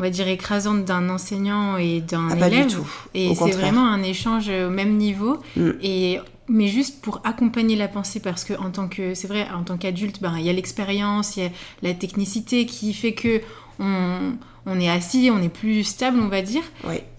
on 0.01 0.05
va 0.05 0.11
dire 0.11 0.29
écrasante 0.29 0.85
d'un 0.85 1.09
enseignant 1.09 1.77
et 1.77 2.01
d'un 2.01 2.29
ah, 2.31 2.37
élève. 2.37 2.51
Pas 2.51 2.69
du 2.69 2.75
tout. 2.75 2.91
Et 3.15 3.35
c'est 3.35 3.51
vraiment 3.51 3.85
un 3.85 4.05
échange 4.05 4.49
au 4.49 4.71
même 4.71 4.97
niveau. 4.97 5.39
Mmh. 5.57 5.71
Et 5.83 6.21
mais 6.49 6.69
juste 6.69 7.01
pour 7.03 7.21
accompagner 7.25 7.77
la 7.77 7.89
pensée 7.89 8.21
parce 8.21 8.45
que 8.45 8.55
en 8.55 8.71
tant 8.71 8.89
que 8.89 9.15
c'est 9.15 9.29
vrai 9.29 9.47
en 9.55 9.63
tant 9.63 9.77
qu'adulte 9.77 10.21
ben 10.21 10.37
il 10.39 10.45
y 10.45 10.51
a 10.51 10.53
l'expérience 10.53 11.37
il 11.37 11.45
y 11.45 11.47
a 11.47 11.51
la 11.83 11.95
technicité 11.95 12.67
qui 12.67 12.95
fait 12.95 13.13
que 13.13 13.41
on, 13.79 14.33
on, 14.67 14.81
est 14.81 14.89
assis 14.89 15.31
on 15.33 15.43
est 15.43 15.49
plus 15.49 15.85
stable 15.85 16.19
on 16.21 16.29
va 16.29 16.43
dire. 16.43 16.63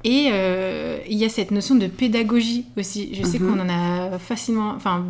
Et 0.04 0.30
euh, 0.32 0.98
il 1.10 1.18
y 1.18 1.26
a 1.26 1.30
cette 1.30 1.52
notion 1.52 1.76
de 1.76 1.88
pédagogie 1.88 2.66
aussi. 2.78 3.14
Je 3.14 3.24
sais 3.24 3.40
mhm. 3.40 3.48
qu'on 3.48 3.60
en 3.62 3.70
a 3.70 4.20
facilement 4.20 4.72
enfin 4.76 5.06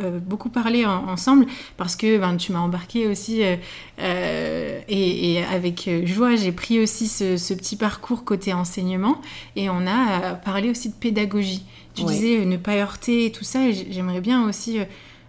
euh, 0.00 0.18
beaucoup 0.18 0.48
parlé 0.48 0.84
ensemble 0.86 1.46
parce 1.76 1.94
que 1.96 2.18
ben, 2.18 2.36
tu 2.36 2.52
m'as 2.52 2.58
embarqué 2.60 3.06
aussi 3.06 3.42
euh, 3.42 4.80
et, 4.88 5.32
et, 5.34 5.44
avec 5.44 5.88
joie 6.04 6.34
j'ai 6.34 6.50
pris 6.50 6.80
aussi 6.80 7.06
ce, 7.06 7.36
ce, 7.36 7.54
petit 7.54 7.76
parcours 7.76 8.24
côté 8.24 8.52
enseignement 8.52 9.20
et 9.54 9.70
on 9.70 9.86
a 9.86 10.34
parlé 10.34 10.68
aussi 10.68 10.88
de 10.88 10.94
pédagogie 10.94 11.64
tu 11.94 12.04
disais 12.04 12.38
euh, 12.38 12.44
ne 12.44 12.56
pas 12.56 12.74
heurter 12.76 13.26
et 13.26 13.32
tout 13.32 13.44
ça. 13.44 13.68
Et 13.68 13.72
j'aimerais 13.90 14.20
bien 14.20 14.46
aussi 14.48 14.78
euh, 14.78 14.84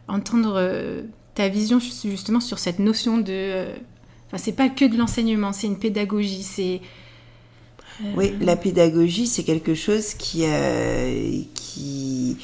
entendre 0.08 0.56
euh, 0.58 1.04
ta 1.34 1.48
vision 1.50 1.80
justement 1.80 2.40
sur 2.40 2.60
cette 2.60 2.80
notion 2.80 3.18
de. 3.18 3.66
Enfin, 4.28 4.38
c'est 4.38 4.54
pas 4.56 4.70
que 4.70 4.86
de 4.86 4.98
l'enseignement, 4.98 5.54
c'est 5.54 5.68
une 5.68 5.80
pédagogie. 5.80 6.44
C'est. 6.44 6.82
Oui, 8.18 8.34
la 8.42 8.58
pédagogie, 8.58 9.26
c'est 9.26 9.44
quelque 9.44 9.74
chose 9.74 10.16
qui, 10.16 10.44
qui, 11.54 12.38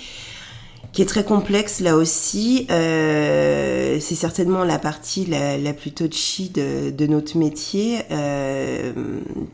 qui 0.94 1.02
est 1.02 1.06
très 1.06 1.26
complexe 1.26 1.82
là 1.82 1.98
aussi. 1.98 2.68
c'est 2.70 4.16
certainement 4.16 4.64
la 4.64 4.80
partie 4.80 5.26
la, 5.26 5.58
la 5.58 5.74
plus 5.74 5.92
touchy 5.92 6.52
de, 6.52 6.90
de 6.92 7.06
notre 7.06 7.38
métier, 7.38 7.98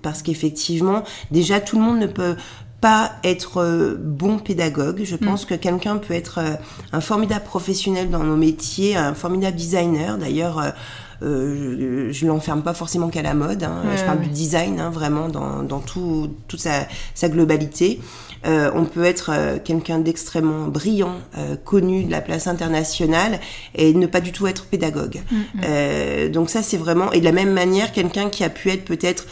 parce 0.04 0.22
qu'effectivement, 0.22 1.04
déjà 1.32 1.60
tout 1.62 1.80
le 1.80 1.84
monde 1.84 2.00
ne 2.00 2.06
peut 2.06 2.36
pas 2.82 3.13
être 3.24 3.62
euh, 3.62 3.96
bon 4.00 4.40
pédagogue. 4.40 5.02
Je 5.04 5.16
pense 5.16 5.44
mm. 5.44 5.48
que 5.48 5.56
quelqu'un 5.56 5.98
peut 5.98 6.13
être 6.13 6.40
euh, 6.40 6.54
un 6.92 7.02
formidable 7.02 7.46
professionnel 7.46 8.10
dans 8.10 8.24
nos 8.24 8.36
métiers, 8.36 8.96
un 8.96 9.13
formidable 9.13 9.58
designer. 9.58 10.18
D'ailleurs, 10.18 10.74
je, 11.22 12.10
je 12.12 12.28
l'enferme 12.28 12.62
pas 12.62 12.76
forcément 12.76 13.10
qu'à 13.10 13.24
la 13.24 13.34
mode. 13.34 13.63
Hein. 13.63 13.82
je 13.96 14.04
parle 14.04 14.20
du 14.20 14.30
design, 14.30 14.80
hein, 14.80 14.92
vraiment 14.92 15.30
dans, 15.30 15.63
dans 15.63 15.80
tout, 15.80 16.30
toute 16.48 16.60
sa, 16.60 16.88
sa 17.16 17.30
globalité. 17.30 18.00
Euh, 18.46 18.72
on 18.74 18.86
peut 18.86 19.04
être 19.04 19.32
euh, 19.34 19.58
quelqu'un 19.63 20.00
d'extrêmement 20.00 20.68
brillant, 20.68 21.16
euh, 21.38 21.56
connu 21.56 22.04
de 22.04 22.12
la 22.12 22.22
place 22.22 22.48
internationale, 22.48 23.40
et 23.76 23.94
ne 23.94 24.06
pas 24.06 24.22
du 24.22 24.32
tout 24.32 24.48
être 24.48 24.66
pédagogue. 24.66 25.22
Mm, 25.32 26.26
mm. 26.26 26.30
donc 26.30 26.50
ça, 26.50 26.63
c'est 26.63 26.78
vraiment... 26.78 27.12
Et 27.12 27.20
de 27.20 27.26
la 27.26 27.32
même 27.32 27.52
manière, 27.52 27.92
quelqu'un 27.92 28.30
qui 28.30 28.44
a 28.44 28.50
pu 28.50 28.70
être 28.70 28.86
peut-être 28.86 29.26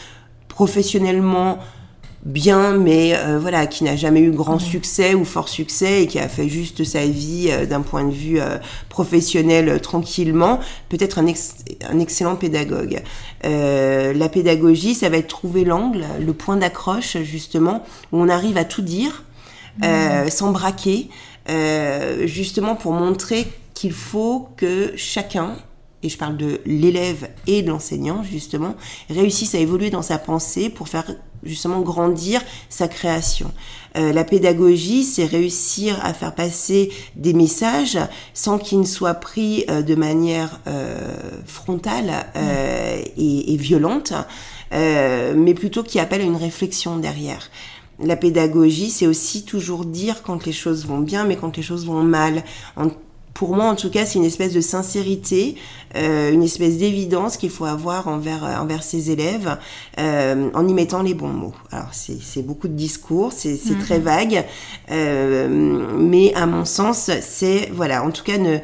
professionnellement 0.48 1.58
bien, 2.26 2.72
mais 2.72 3.14
euh, 3.14 3.38
voilà, 3.38 3.66
qui 3.66 3.84
n'a 3.84 3.94
jamais 3.94 4.20
eu 4.20 4.32
grand 4.32 4.58
succès 4.58 5.14
ou 5.14 5.24
fort 5.24 5.48
succès 5.48 6.02
et 6.02 6.06
qui 6.08 6.18
a 6.18 6.28
fait 6.28 6.48
juste 6.48 6.82
sa 6.82 7.06
vie 7.06 7.48
euh, 7.50 7.66
d'un 7.66 7.82
point 7.82 8.04
de 8.04 8.12
vue 8.12 8.40
euh, 8.40 8.58
professionnel 8.88 9.80
tranquillement, 9.80 10.58
peut-être 10.88 11.20
un, 11.20 11.26
un, 11.26 11.98
excellent 12.00 12.34
pédagogue. 12.34 13.00
la 13.44 14.28
pédagogie, 14.28 14.94
ça 14.94 15.08
va 15.08 15.18
être 15.18 15.28
trouver 15.28 15.64
l'angle, 15.64 16.04
le 16.20 16.32
point 16.32 16.56
d'accroche 16.56 17.16
justement, 17.18 17.84
où 18.10 18.20
on 18.20 18.28
arrive 18.28 18.56
à 18.56 18.64
tout 18.64 18.82
dire, 18.82 19.24
mmh. 19.82 20.28
sans 20.28 20.50
braquer, 20.50 21.08
justement 22.24 22.74
pour 22.74 22.92
montrer 22.92 23.46
qu'il 23.74 23.92
faut 23.92 24.48
que 24.56 24.92
chacun 24.96 25.56
et 26.02 26.08
je 26.08 26.18
parle 26.18 26.36
de 26.36 26.60
l'élève 26.64 27.28
et 27.46 27.62
de 27.62 27.68
l'enseignant 27.68 28.22
justement, 28.22 28.74
réussissent 29.10 29.54
à 29.54 29.58
évoluer 29.58 29.90
dans 29.90 30.02
sa 30.02 30.18
pensée 30.18 30.70
pour 30.70 30.88
faire 30.88 31.06
justement 31.46 31.80
grandir 31.80 32.42
sa 32.68 32.88
création. 32.88 33.52
Euh, 33.96 34.12
la 34.12 34.24
pédagogie, 34.24 35.04
c'est 35.04 35.24
réussir 35.24 35.98
à 36.04 36.12
faire 36.12 36.34
passer 36.34 36.92
des 37.14 37.32
messages 37.32 37.98
sans 38.34 38.58
qu'ils 38.58 38.80
ne 38.80 38.84
soient 38.84 39.14
pris 39.14 39.64
euh, 39.70 39.82
de 39.82 39.94
manière 39.94 40.60
euh, 40.66 40.98
frontale 41.46 42.26
et, 43.16 43.54
et, 43.54 43.56
violente, 43.56 44.12
mais 44.72 45.54
plutôt 45.54 45.82
qui 45.82 45.98
appellent 45.98 46.20
à 46.20 46.24
une 46.24 46.36
réflexion 46.36 46.96
derrière. 46.96 47.50
La 47.98 48.16
pédagogie, 48.16 48.90
c'est 48.90 49.06
aussi 49.06 49.44
toujours 49.44 49.86
dire 49.86 50.22
quand 50.22 50.44
les 50.44 50.52
choses 50.52 50.86
vont 50.86 50.98
bien, 50.98 51.24
mais 51.24 51.36
quand 51.36 51.56
les 51.56 51.62
choses 51.62 51.86
vont 51.86 52.02
mal. 52.02 52.44
En 52.76 52.88
pour 53.36 53.54
moi, 53.54 53.66
en 53.66 53.76
tout 53.76 53.90
cas, 53.90 54.06
c'est 54.06 54.18
une 54.18 54.24
espèce 54.24 54.54
de 54.54 54.62
sincérité, 54.62 55.56
euh, 55.94 56.32
une 56.32 56.42
espèce 56.42 56.78
d'évidence 56.78 57.36
qu'il 57.36 57.50
faut 57.50 57.66
avoir 57.66 58.08
envers, 58.08 58.42
euh, 58.42 58.56
envers 58.56 58.82
ses 58.82 59.10
élèves 59.10 59.58
euh, 59.98 60.48
en 60.54 60.66
y 60.66 60.72
mettant 60.72 61.02
les 61.02 61.12
bons 61.12 61.34
mots. 61.34 61.54
Alors, 61.70 61.90
c'est 61.92 62.40
beaucoup 62.40 62.66
de 62.66 62.72
discours, 62.72 63.34
c'est 63.34 63.56
mm-hmm. 63.56 63.78
très 63.80 63.98
vague, 63.98 64.46
mais 64.88 66.32
à 66.34 66.46
mon 66.46 66.64
sens, 66.64 67.10
c'est, 67.20 67.70
voilà, 67.74 68.04
en 68.04 68.10
tout 68.10 68.24
cas, 68.24 68.38
ne, 68.38 68.56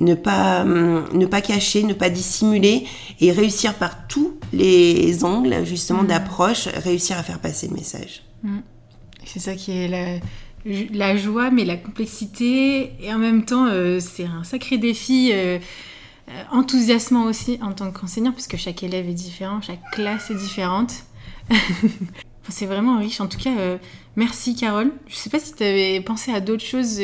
ne, 0.00 0.14
pas, 0.14 0.64
ne 0.64 1.26
pas 1.26 1.42
cacher, 1.42 1.82
ne 1.82 1.92
pas 1.92 2.08
dissimuler 2.08 2.86
et 3.20 3.30
réussir 3.30 3.74
par 3.74 4.06
tous 4.06 4.38
les 4.54 5.22
angles, 5.22 5.66
justement, 5.66 6.02
mm-hmm. 6.02 6.06
d'approche, 6.06 6.68
réussir 6.68 7.18
à 7.18 7.22
faire 7.22 7.40
passer 7.40 7.68
le 7.68 7.74
message. 7.74 8.22
Mm. 8.42 8.60
C'est 9.26 9.40
ça 9.40 9.54
qui 9.54 9.72
est 9.72 9.88
la 9.88 10.18
la 10.64 11.16
joie, 11.16 11.50
mais 11.50 11.64
la 11.64 11.76
complexité. 11.76 12.92
Et 13.00 13.12
en 13.12 13.18
même 13.18 13.44
temps, 13.44 13.66
euh, 13.66 13.98
c'est 14.00 14.24
un 14.24 14.44
sacré 14.44 14.78
défi. 14.78 15.30
Euh, 15.32 15.58
euh, 16.30 16.42
enthousiasmant 16.52 17.24
aussi 17.24 17.58
en 17.60 17.72
tant 17.72 17.90
qu'enseignant, 17.90 18.32
puisque 18.32 18.56
chaque 18.56 18.82
élève 18.82 19.06
est 19.06 19.14
différent, 19.14 19.60
chaque 19.60 19.82
classe 19.92 20.30
est 20.30 20.34
différente. 20.34 20.94
c'est 22.48 22.64
vraiment 22.64 22.98
riche. 22.98 23.20
En 23.20 23.26
tout 23.26 23.36
cas, 23.36 23.50
merci 24.16 24.56
Carole. 24.56 24.90
Je 25.06 25.12
ne 25.12 25.18
sais 25.18 25.28
pas 25.28 25.38
si 25.38 25.52
tu 25.52 25.62
avais 25.62 26.00
pensé 26.00 26.32
à 26.32 26.40
d'autres 26.40 26.64
choses 26.64 26.98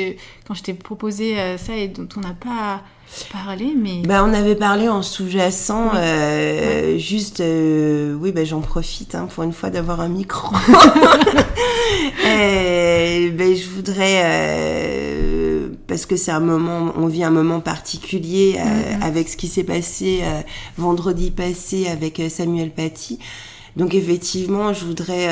quand 0.49 0.55
je 0.55 0.63
t'ai 0.63 0.73
proposé 0.73 1.37
ça 1.59 1.77
et 1.77 1.89
dont 1.89 2.09
on 2.17 2.21
n'a 2.21 2.33
pas 2.33 2.83
parlé, 3.31 3.75
mais... 3.77 4.01
Bah, 4.07 4.25
on 4.25 4.33
avait 4.33 4.57
parlé 4.57 4.89
en 4.89 5.03
sous-jacent, 5.03 5.93
juste, 6.97 7.43
oui, 7.43 8.33
bah, 8.33 8.47
j'en 8.47 8.63
profite 8.63 9.15
hein, 9.15 9.29
pour 9.35 9.45
une 9.45 9.53
fois 9.53 9.69
d'avoir 9.69 10.01
un 10.01 10.09
micro. 10.09 10.57
je 13.81 13.87
voudrais, 13.87 14.23
euh, 14.25 15.69
parce 15.87 16.05
que 16.05 16.17
c'est 16.17 16.31
un 16.31 16.41
moment, 16.41 16.93
on 16.97 17.07
vit 17.07 17.25
un 17.25 17.31
moment 17.31 17.61
particulier 17.61 18.57
euh, 18.59 18.63
mm-hmm. 18.63 19.03
avec 19.03 19.29
ce 19.29 19.37
qui 19.39 19.49
s'est 19.49 19.65
passé 19.65 20.21
euh, 20.23 20.41
vendredi 20.77 21.31
passé 21.31 21.87
avec 21.89 22.21
Samuel 22.29 22.71
Paty. 22.71 23.19
Donc 23.77 23.95
effectivement, 23.95 24.75
je 24.75 24.85
voudrais 24.85 25.29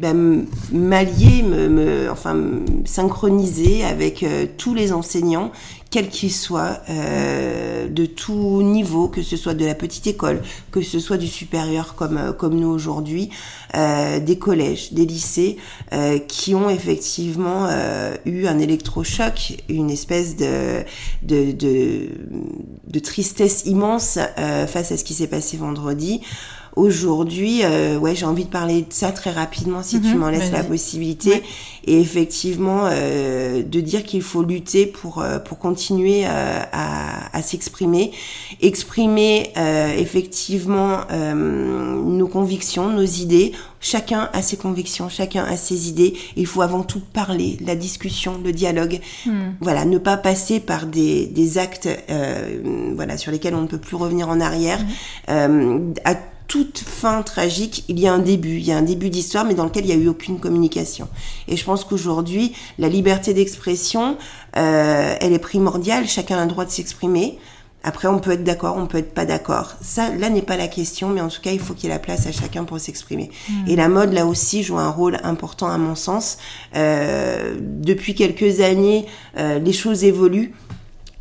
ben, 0.00 0.46
m'allier, 0.72 1.42
me, 1.42 2.08
enfin 2.10 2.36
synchroniser 2.84 3.84
avec 3.84 4.24
tous 4.56 4.74
les 4.74 4.92
enseignants 4.92 5.52
quel 5.90 6.08
qu'il 6.08 6.32
soit, 6.32 6.80
euh, 6.88 7.88
de 7.88 8.06
tout 8.06 8.62
niveau, 8.62 9.08
que 9.08 9.22
ce 9.22 9.36
soit 9.36 9.54
de 9.54 9.64
la 9.64 9.74
petite 9.74 10.06
école, 10.06 10.40
que 10.70 10.82
ce 10.82 11.00
soit 11.00 11.16
du 11.16 11.26
supérieur 11.26 11.96
comme, 11.96 12.16
euh, 12.16 12.32
comme 12.32 12.54
nous 12.54 12.68
aujourd'hui, 12.68 13.30
euh, 13.74 14.20
des 14.20 14.38
collèges, 14.38 14.92
des 14.92 15.04
lycées, 15.04 15.56
euh, 15.92 16.18
qui 16.18 16.54
ont 16.54 16.70
effectivement 16.70 17.66
euh, 17.68 18.14
eu 18.24 18.46
un 18.46 18.60
électrochoc, 18.60 19.56
une 19.68 19.90
espèce 19.90 20.36
de, 20.36 20.84
de, 21.22 22.08
de 22.86 22.98
tristesse 23.00 23.64
immense 23.66 24.18
face 24.68 24.92
à 24.92 24.96
ce 24.96 25.04
qui 25.04 25.14
s'est 25.14 25.26
passé 25.26 25.56
vendredi. 25.56 26.20
Aujourd'hui, 26.76 27.62
euh, 27.64 27.98
ouais, 27.98 28.14
j'ai 28.14 28.26
envie 28.26 28.44
de 28.44 28.50
parler 28.50 28.82
de 28.82 28.92
ça 28.92 29.10
très 29.10 29.30
rapidement 29.30 29.82
si 29.82 30.00
tu 30.00 30.08
mhm. 30.08 30.18
m'en 30.18 30.28
laisses 30.30 30.52
la 30.52 30.62
possibilité. 30.62 31.42
Et 31.84 32.00
effectivement, 32.00 32.82
euh, 32.84 33.62
de 33.62 33.80
dire 33.80 34.04
qu'il 34.04 34.22
faut 34.22 34.42
lutter 34.42 34.86
pour 34.86 35.20
euh, 35.20 35.38
pour 35.38 35.58
continuer 35.58 36.26
euh, 36.26 36.60
à, 36.72 37.36
à 37.36 37.42
s'exprimer, 37.42 38.12
exprimer 38.60 39.52
euh, 39.56 39.92
effectivement 39.96 41.00
nos 41.10 42.28
convictions, 42.28 42.90
nos 42.90 43.02
idées. 43.02 43.52
Chacun 43.80 44.28
a 44.34 44.42
ses 44.42 44.58
convictions, 44.58 45.08
chacun 45.08 45.42
a 45.44 45.56
ses 45.56 45.88
idées. 45.88 46.14
Il 46.36 46.46
faut 46.46 46.60
avant 46.60 46.82
tout 46.82 47.00
parler, 47.00 47.56
la 47.64 47.74
discussion, 47.74 48.38
le 48.44 48.52
dialogue. 48.52 49.00
Hmm. 49.24 49.52
Voilà, 49.60 49.86
ne 49.86 49.96
pas 49.96 50.18
passer 50.18 50.60
par 50.60 50.86
des, 50.86 51.26
des 51.26 51.56
actes, 51.56 51.88
voilà, 52.94 53.16
sur 53.16 53.32
lesquels 53.32 53.54
on 53.54 53.62
ne 53.62 53.66
peut 53.66 53.78
plus 53.78 53.96
revenir 53.96 54.28
en 54.28 54.40
arrière. 54.40 54.80
Hmm. 55.28 55.94
à 56.04 56.14
toute 56.50 56.80
fin 56.80 57.22
tragique, 57.22 57.84
il 57.86 58.00
y 58.00 58.08
a 58.08 58.12
un 58.12 58.18
début, 58.18 58.56
il 58.56 58.64
y 58.64 58.72
a 58.72 58.76
un 58.76 58.82
début 58.82 59.08
d'histoire, 59.08 59.44
mais 59.44 59.54
dans 59.54 59.64
lequel 59.64 59.84
il 59.84 59.96
n'y 59.96 60.02
a 60.02 60.04
eu 60.04 60.08
aucune 60.08 60.40
communication. 60.40 61.06
Et 61.46 61.56
je 61.56 61.64
pense 61.64 61.84
qu'aujourd'hui, 61.84 62.52
la 62.80 62.88
liberté 62.88 63.32
d'expression, 63.34 64.18
euh, 64.56 65.14
elle 65.20 65.32
est 65.32 65.38
primordiale, 65.38 66.08
chacun 66.08 66.38
a 66.38 66.42
le 66.42 66.50
droit 66.50 66.64
de 66.64 66.70
s'exprimer. 66.70 67.38
Après, 67.84 68.08
on 68.08 68.18
peut 68.18 68.32
être 68.32 68.42
d'accord, 68.42 68.76
on 68.76 68.88
peut 68.88 68.98
être 68.98 69.14
pas 69.14 69.26
d'accord. 69.26 69.76
Ça, 69.80 70.10
là, 70.10 70.28
n'est 70.28 70.42
pas 70.42 70.56
la 70.56 70.66
question, 70.66 71.08
mais 71.10 71.20
en 71.20 71.28
tout 71.28 71.40
cas, 71.40 71.52
il 71.52 71.60
faut 71.60 71.72
qu'il 71.72 71.84
y 71.84 71.92
ait 71.92 71.94
la 71.94 72.00
place 72.00 72.26
à 72.26 72.32
chacun 72.32 72.64
pour 72.64 72.80
s'exprimer. 72.80 73.30
Mmh. 73.48 73.68
Et 73.68 73.76
la 73.76 73.88
mode, 73.88 74.12
là 74.12 74.26
aussi, 74.26 74.64
joue 74.64 74.76
un 74.76 74.90
rôle 74.90 75.18
important 75.22 75.68
à 75.68 75.78
mon 75.78 75.94
sens. 75.94 76.38
Euh, 76.74 77.54
depuis 77.60 78.16
quelques 78.16 78.58
années, 78.60 79.06
euh, 79.38 79.60
les 79.60 79.72
choses 79.72 80.02
évoluent 80.02 80.52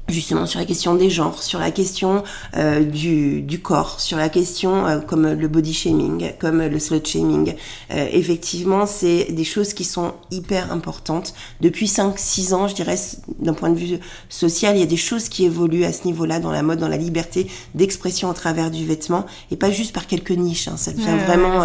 justement 0.09 0.45
sur 0.45 0.59
la 0.59 0.65
question 0.65 0.95
des 0.95 1.09
genres, 1.09 1.41
sur 1.41 1.59
la 1.59 1.71
question 1.71 2.23
euh, 2.57 2.83
du, 2.83 3.41
du, 3.41 3.59
corps, 3.59 3.99
sur 3.99 4.17
la 4.17 4.29
question 4.29 4.85
euh, 4.87 4.99
comme 4.99 5.31
le 5.33 5.47
body 5.47 5.73
shaming, 5.73 6.33
comme 6.39 6.61
le 6.61 6.79
slut 6.79 7.05
shaming. 7.05 7.55
Euh, 7.91 8.07
effectivement, 8.11 8.85
c'est 8.85 9.31
des 9.31 9.43
choses 9.43 9.73
qui 9.73 9.83
sont 9.83 10.13
hyper 10.31 10.71
importantes. 10.71 11.33
Depuis 11.61 11.87
5-6 11.87 12.53
ans, 12.53 12.67
je 12.67 12.75
dirais, 12.75 12.97
d'un 13.39 13.53
point 13.53 13.69
de 13.69 13.77
vue 13.77 13.99
social, 14.29 14.75
il 14.75 14.79
y 14.79 14.83
a 14.83 14.87
des 14.87 14.97
choses 14.97 15.29
qui 15.29 15.45
évoluent 15.45 15.85
à 15.85 15.93
ce 15.93 16.05
niveau-là, 16.05 16.39
dans 16.39 16.51
la 16.51 16.63
mode, 16.63 16.79
dans 16.79 16.87
la 16.87 16.97
liberté 16.97 17.47
d'expression 17.75 18.29
au 18.29 18.33
travers 18.33 18.71
du 18.71 18.85
vêtement, 18.85 19.25
et 19.51 19.55
pas 19.55 19.71
juste 19.71 19.93
par 19.93 20.07
quelques 20.07 20.31
niches. 20.31 20.67
Hein. 20.67 20.77
Ça 20.77 20.91
devient 20.91 21.17
vraiment, 21.25 21.61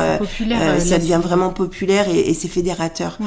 ça 0.78 0.98
devient 0.98 1.20
vraiment 1.22 1.50
populaire 1.50 2.08
et, 2.08 2.20
et 2.20 2.34
c'est 2.34 2.48
fédérateur. 2.48 3.18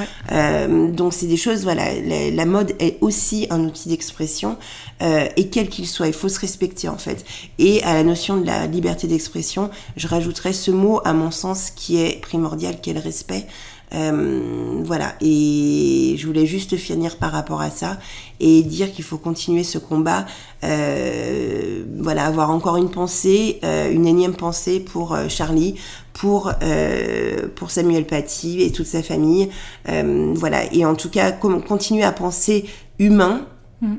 donc 0.89 1.13
c'est 1.13 1.27
des 1.27 1.37
choses, 1.37 1.63
voilà, 1.63 1.83
la, 2.01 2.31
la, 2.31 2.45
mode 2.45 2.73
est 2.79 2.97
aussi 3.01 3.47
un 3.49 3.61
outil 3.61 3.89
d'expression. 3.89 4.57
Euh, 5.01 5.06
et 5.35 5.49
quel 5.49 5.69
qu'il 5.69 5.87
soit, 5.87 6.07
il 6.07 6.13
faut 6.13 6.29
se 6.29 6.39
respecter 6.39 6.89
en 6.89 6.97
fait. 6.97 7.25
Et 7.59 7.83
à 7.83 7.93
la 7.93 8.03
notion 8.03 8.37
de 8.37 8.45
la 8.45 8.67
liberté 8.67 9.07
d'expression, 9.07 9.69
je 9.95 10.07
rajouterais 10.07 10.53
ce 10.53 10.71
mot 10.71 11.01
à 11.05 11.13
mon 11.13 11.31
sens 11.31 11.71
qui 11.71 12.01
est 12.01 12.21
primordial, 12.21 12.81
qui 12.81 12.89
est 12.89 12.93
le 12.93 12.99
respect. 12.99 13.45
Euh, 13.93 14.81
voilà, 14.83 15.15
et 15.21 16.15
je 16.17 16.27
voulais 16.27 16.45
juste 16.45 16.75
finir 16.75 17.17
par 17.17 17.31
rapport 17.31 17.61
à 17.61 17.69
ça 17.69 17.97
et 18.41 18.61
dire 18.61 18.91
qu'il 18.91 19.05
faut 19.05 19.17
continuer 19.17 19.63
ce 19.63 19.77
combat. 19.77 20.25
Euh, 20.63 21.85
voilà, 21.99 22.25
avoir 22.25 22.49
encore 22.51 22.75
une 22.75 22.91
pensée, 22.91 23.59
euh, 23.63 23.89
une 23.91 24.05
énième 24.05 24.35
pensée 24.35 24.81
pour 24.81 25.13
euh, 25.13 25.29
Charlie, 25.29 25.75
pour 26.13 26.51
pour 27.55 27.71
Samuel 27.71 28.05
Paty 28.05 28.61
et 28.63 28.71
toute 28.71 28.87
sa 28.87 29.03
famille. 29.03 29.49
voilà, 29.85 30.73
et 30.73 30.83
en 30.83 30.95
tout 30.95 31.09
cas, 31.09 31.31
continuer 31.31 32.03
à 32.03 32.11
penser 32.11 32.65
humain. 32.99 33.45
Mm 33.81 33.97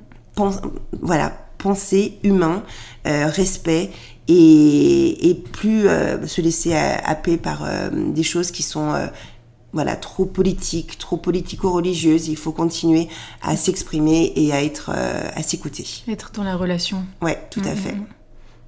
voilà, 1.03 1.33
penser 1.59 2.18
humain, 2.22 2.62
euh, 3.07 3.27
respect 3.27 3.90
et, 4.29 5.31
et 5.31 5.35
plus 5.35 5.88
euh, 5.88 6.27
se 6.27 6.40
laisser 6.40 6.74
happer 6.74 7.37
par 7.37 7.64
euh, 7.64 7.90
des 8.12 8.22
choses 8.22 8.51
qui 8.51 8.62
sont 8.62 8.92
voilà, 9.72 9.96
trop 9.96 10.24
politique, 10.24 10.96
trop 10.98 11.16
politico-religieuse. 11.16 12.29
Il 12.29 12.37
faut 12.37 12.53
continuer 12.53 13.09
à 13.42 13.57
s'exprimer 13.57 14.33
et 14.37 14.53
à 14.53 14.62
être, 14.62 14.90
à 14.90 15.42
s'écouter. 15.42 15.87
Être 16.09 16.31
dans 16.33 16.44
la 16.44 16.57
relation. 16.57 17.05
Ouais, 17.20 17.38
tout 17.51 17.61
à 17.64 17.74
Mm, 17.74 17.77
fait. 17.77 17.92
mm, 17.92 18.07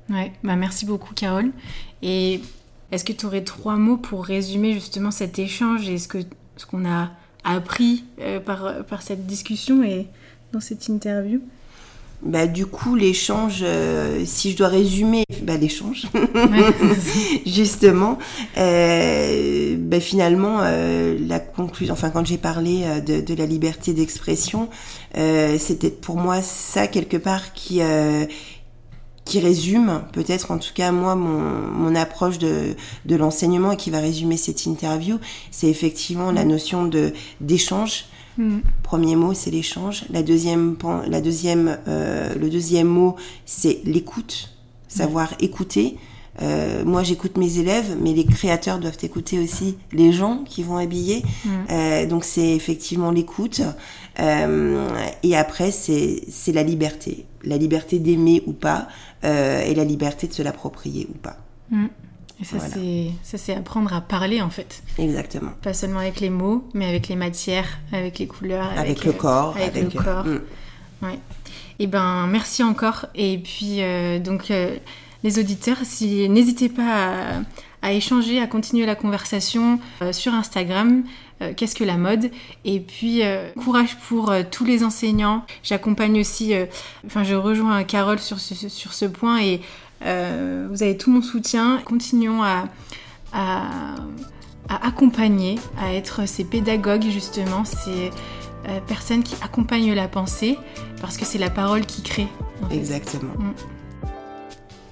mm. 0.08 0.14
Ouais, 0.14 0.32
bah 0.42 0.56
merci 0.56 0.84
beaucoup 0.86 1.14
Carole. 1.14 1.52
Et 2.02 2.40
est-ce 2.90 3.04
que 3.04 3.12
tu 3.12 3.24
aurais 3.26 3.44
trois 3.44 3.76
mots 3.76 3.96
pour 3.96 4.24
résumer 4.24 4.72
justement 4.74 5.10
cet 5.12 5.38
échange 5.38 5.88
et 5.88 5.98
ce 5.98 6.08
que 6.08 6.18
ce 6.56 6.66
qu'on 6.66 6.84
a 6.84 7.10
appris 7.44 8.04
par, 8.44 8.84
par 8.84 9.00
cette 9.02 9.26
discussion 9.26 9.82
et 9.82 10.06
dans 10.52 10.60
cette 10.60 10.88
interview? 10.88 11.40
Bah, 12.22 12.46
du 12.46 12.66
coup, 12.66 12.96
l'échange, 12.96 13.60
euh, 13.62 14.24
si 14.26 14.50
je 14.52 14.56
dois 14.58 14.68
résumer, 14.68 15.24
bah, 15.42 15.56
l'échange, 15.56 16.06
justement, 17.46 18.18
euh, 18.58 19.76
bah, 19.78 20.00
finalement, 20.00 20.58
euh, 20.60 21.16
la 21.26 21.40
conclusion, 21.40 21.94
enfin, 21.94 22.10
quand 22.10 22.26
j'ai 22.26 22.36
parlé 22.36 22.82
euh, 22.84 23.00
de, 23.00 23.22
de 23.22 23.34
la 23.34 23.46
liberté 23.46 23.94
d'expression, 23.94 24.68
euh, 25.16 25.56
c'était 25.58 25.88
pour 25.88 26.16
moi 26.16 26.42
ça, 26.42 26.86
quelque 26.88 27.16
part, 27.16 27.54
qui, 27.54 27.80
euh, 27.80 28.26
qui 29.24 29.40
résume, 29.40 30.02
peut-être 30.12 30.50
en 30.50 30.58
tout 30.58 30.74
cas, 30.74 30.92
moi, 30.92 31.14
mon, 31.14 31.40
mon 31.40 31.94
approche 31.94 32.38
de, 32.38 32.74
de 33.06 33.16
l'enseignement 33.16 33.72
et 33.72 33.76
qui 33.78 33.90
va 33.90 34.00
résumer 34.00 34.36
cette 34.36 34.66
interview, 34.66 35.18
c'est 35.50 35.68
effectivement 35.68 36.32
la 36.32 36.44
notion 36.44 36.84
de 36.84 37.14
d'échange. 37.40 38.04
Mm. 38.38 38.58
Premier 38.82 39.16
mot, 39.16 39.34
c'est 39.34 39.50
l'échange. 39.50 40.04
La 40.10 40.22
deuxième, 40.22 40.76
la 41.08 41.20
deuxième, 41.20 41.78
euh, 41.88 42.34
le 42.34 42.50
deuxième 42.50 42.88
mot, 42.88 43.16
c'est 43.46 43.80
l'écoute, 43.84 44.50
savoir 44.88 45.34
écouter. 45.40 45.96
Euh, 46.42 46.84
moi, 46.84 47.02
j'écoute 47.02 47.36
mes 47.36 47.58
élèves, 47.58 47.96
mais 48.00 48.12
les 48.12 48.24
créateurs 48.24 48.78
doivent 48.78 48.98
écouter 49.02 49.38
aussi 49.38 49.76
les 49.92 50.12
gens 50.12 50.44
qui 50.44 50.62
vont 50.62 50.76
habiller. 50.76 51.22
Mm. 51.44 51.50
Euh, 51.70 52.06
donc, 52.06 52.24
c'est 52.24 52.54
effectivement 52.54 53.10
l'écoute. 53.10 53.62
Euh, 54.18 54.88
et 55.22 55.36
après, 55.36 55.70
c'est 55.70 56.52
la 56.52 56.62
liberté, 56.62 57.26
la 57.44 57.56
liberté 57.56 57.98
d'aimer 57.98 58.42
ou 58.46 58.52
pas, 58.52 58.88
et 59.22 59.74
la 59.74 59.84
liberté 59.84 60.28
de 60.28 60.32
se 60.32 60.42
l'approprier 60.42 61.06
ou 61.10 61.18
pas. 61.18 61.36
Mm. 61.70 61.86
Et 62.40 62.44
ça, 62.44 62.56
Voilà. 62.56 62.74
c'est 63.22 63.54
apprendre 63.54 63.92
à 63.92 64.00
parler 64.00 64.40
en 64.40 64.48
fait. 64.50 64.82
Exactement. 64.98 65.50
Pas 65.62 65.74
seulement 65.74 65.98
avec 66.00 66.20
les 66.20 66.30
mots, 66.30 66.66
mais 66.72 66.86
avec 66.88 67.08
les 67.08 67.16
matières, 67.16 67.68
avec 67.92 68.18
les 68.18 68.26
couleurs, 68.26 68.66
Avec, 68.70 68.78
avec, 68.78 69.04
le 69.04 69.10
euh, 69.10 69.14
corps, 69.14 69.56
avec 69.56 69.76
avec, 69.76 69.94
le 69.94 70.02
corps. 70.02 70.24
Mm. 70.24 70.40
Ouais. 71.02 71.18
Et 71.78 71.86
ben 71.86 72.26
merci 72.28 72.62
encore. 72.62 73.06
Et 73.14 73.38
puis 73.38 73.82
euh, 73.82 74.18
donc 74.18 74.50
euh, 74.50 74.76
les 75.22 75.38
auditeurs, 75.38 75.78
si 75.82 76.28
n'hésitez 76.30 76.68
pas 76.70 76.82
à, 76.82 77.40
à 77.82 77.92
échanger, 77.92 78.40
à 78.40 78.46
continuer 78.46 78.86
la 78.86 78.94
conversation 78.94 79.78
euh, 80.00 80.12
sur 80.14 80.32
Instagram. 80.32 81.04
euh, 81.42 81.52
Qu'est-ce 81.54 81.74
que 81.74 81.84
la 81.84 81.96
mode? 81.98 82.30
Et 82.64 82.80
puis 82.80 83.22
euh, 83.22 83.50
courage 83.62 83.96
pour 84.08 84.30
euh, 84.30 84.42
tous 84.50 84.64
les 84.64 84.82
enseignants. 84.82 85.44
J'accompagne 85.62 86.18
aussi. 86.20 86.54
euh, 86.54 86.64
Enfin, 87.06 87.22
je 87.24 87.34
rejoins 87.34 87.84
Carole 87.84 88.18
sur 88.18 88.38
ce, 88.40 88.54
sur 88.70 88.94
ce 88.94 89.04
point 89.04 89.42
et 89.42 89.60
euh, 90.02 90.68
vous 90.70 90.82
avez 90.82 90.96
tout 90.96 91.10
mon 91.10 91.22
soutien. 91.22 91.80
Continuons 91.84 92.42
à, 92.42 92.68
à 93.32 93.96
à 94.70 94.86
accompagner, 94.86 95.58
à 95.76 95.92
être 95.92 96.26
ces 96.28 96.44
pédagogues 96.44 97.10
justement, 97.10 97.64
ces 97.64 98.10
euh, 98.68 98.80
personnes 98.86 99.24
qui 99.24 99.34
accompagnent 99.42 99.94
la 99.94 100.06
pensée, 100.06 100.56
parce 101.00 101.16
que 101.16 101.24
c'est 101.24 101.38
la 101.38 101.50
parole 101.50 101.84
qui 101.84 102.02
crée. 102.02 102.28
en 102.62 102.68
fait. 102.68 102.76
Exactement. 102.76 103.34
Mm. 103.36 103.54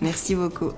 Merci 0.01 0.35
beaucoup. 0.35 0.73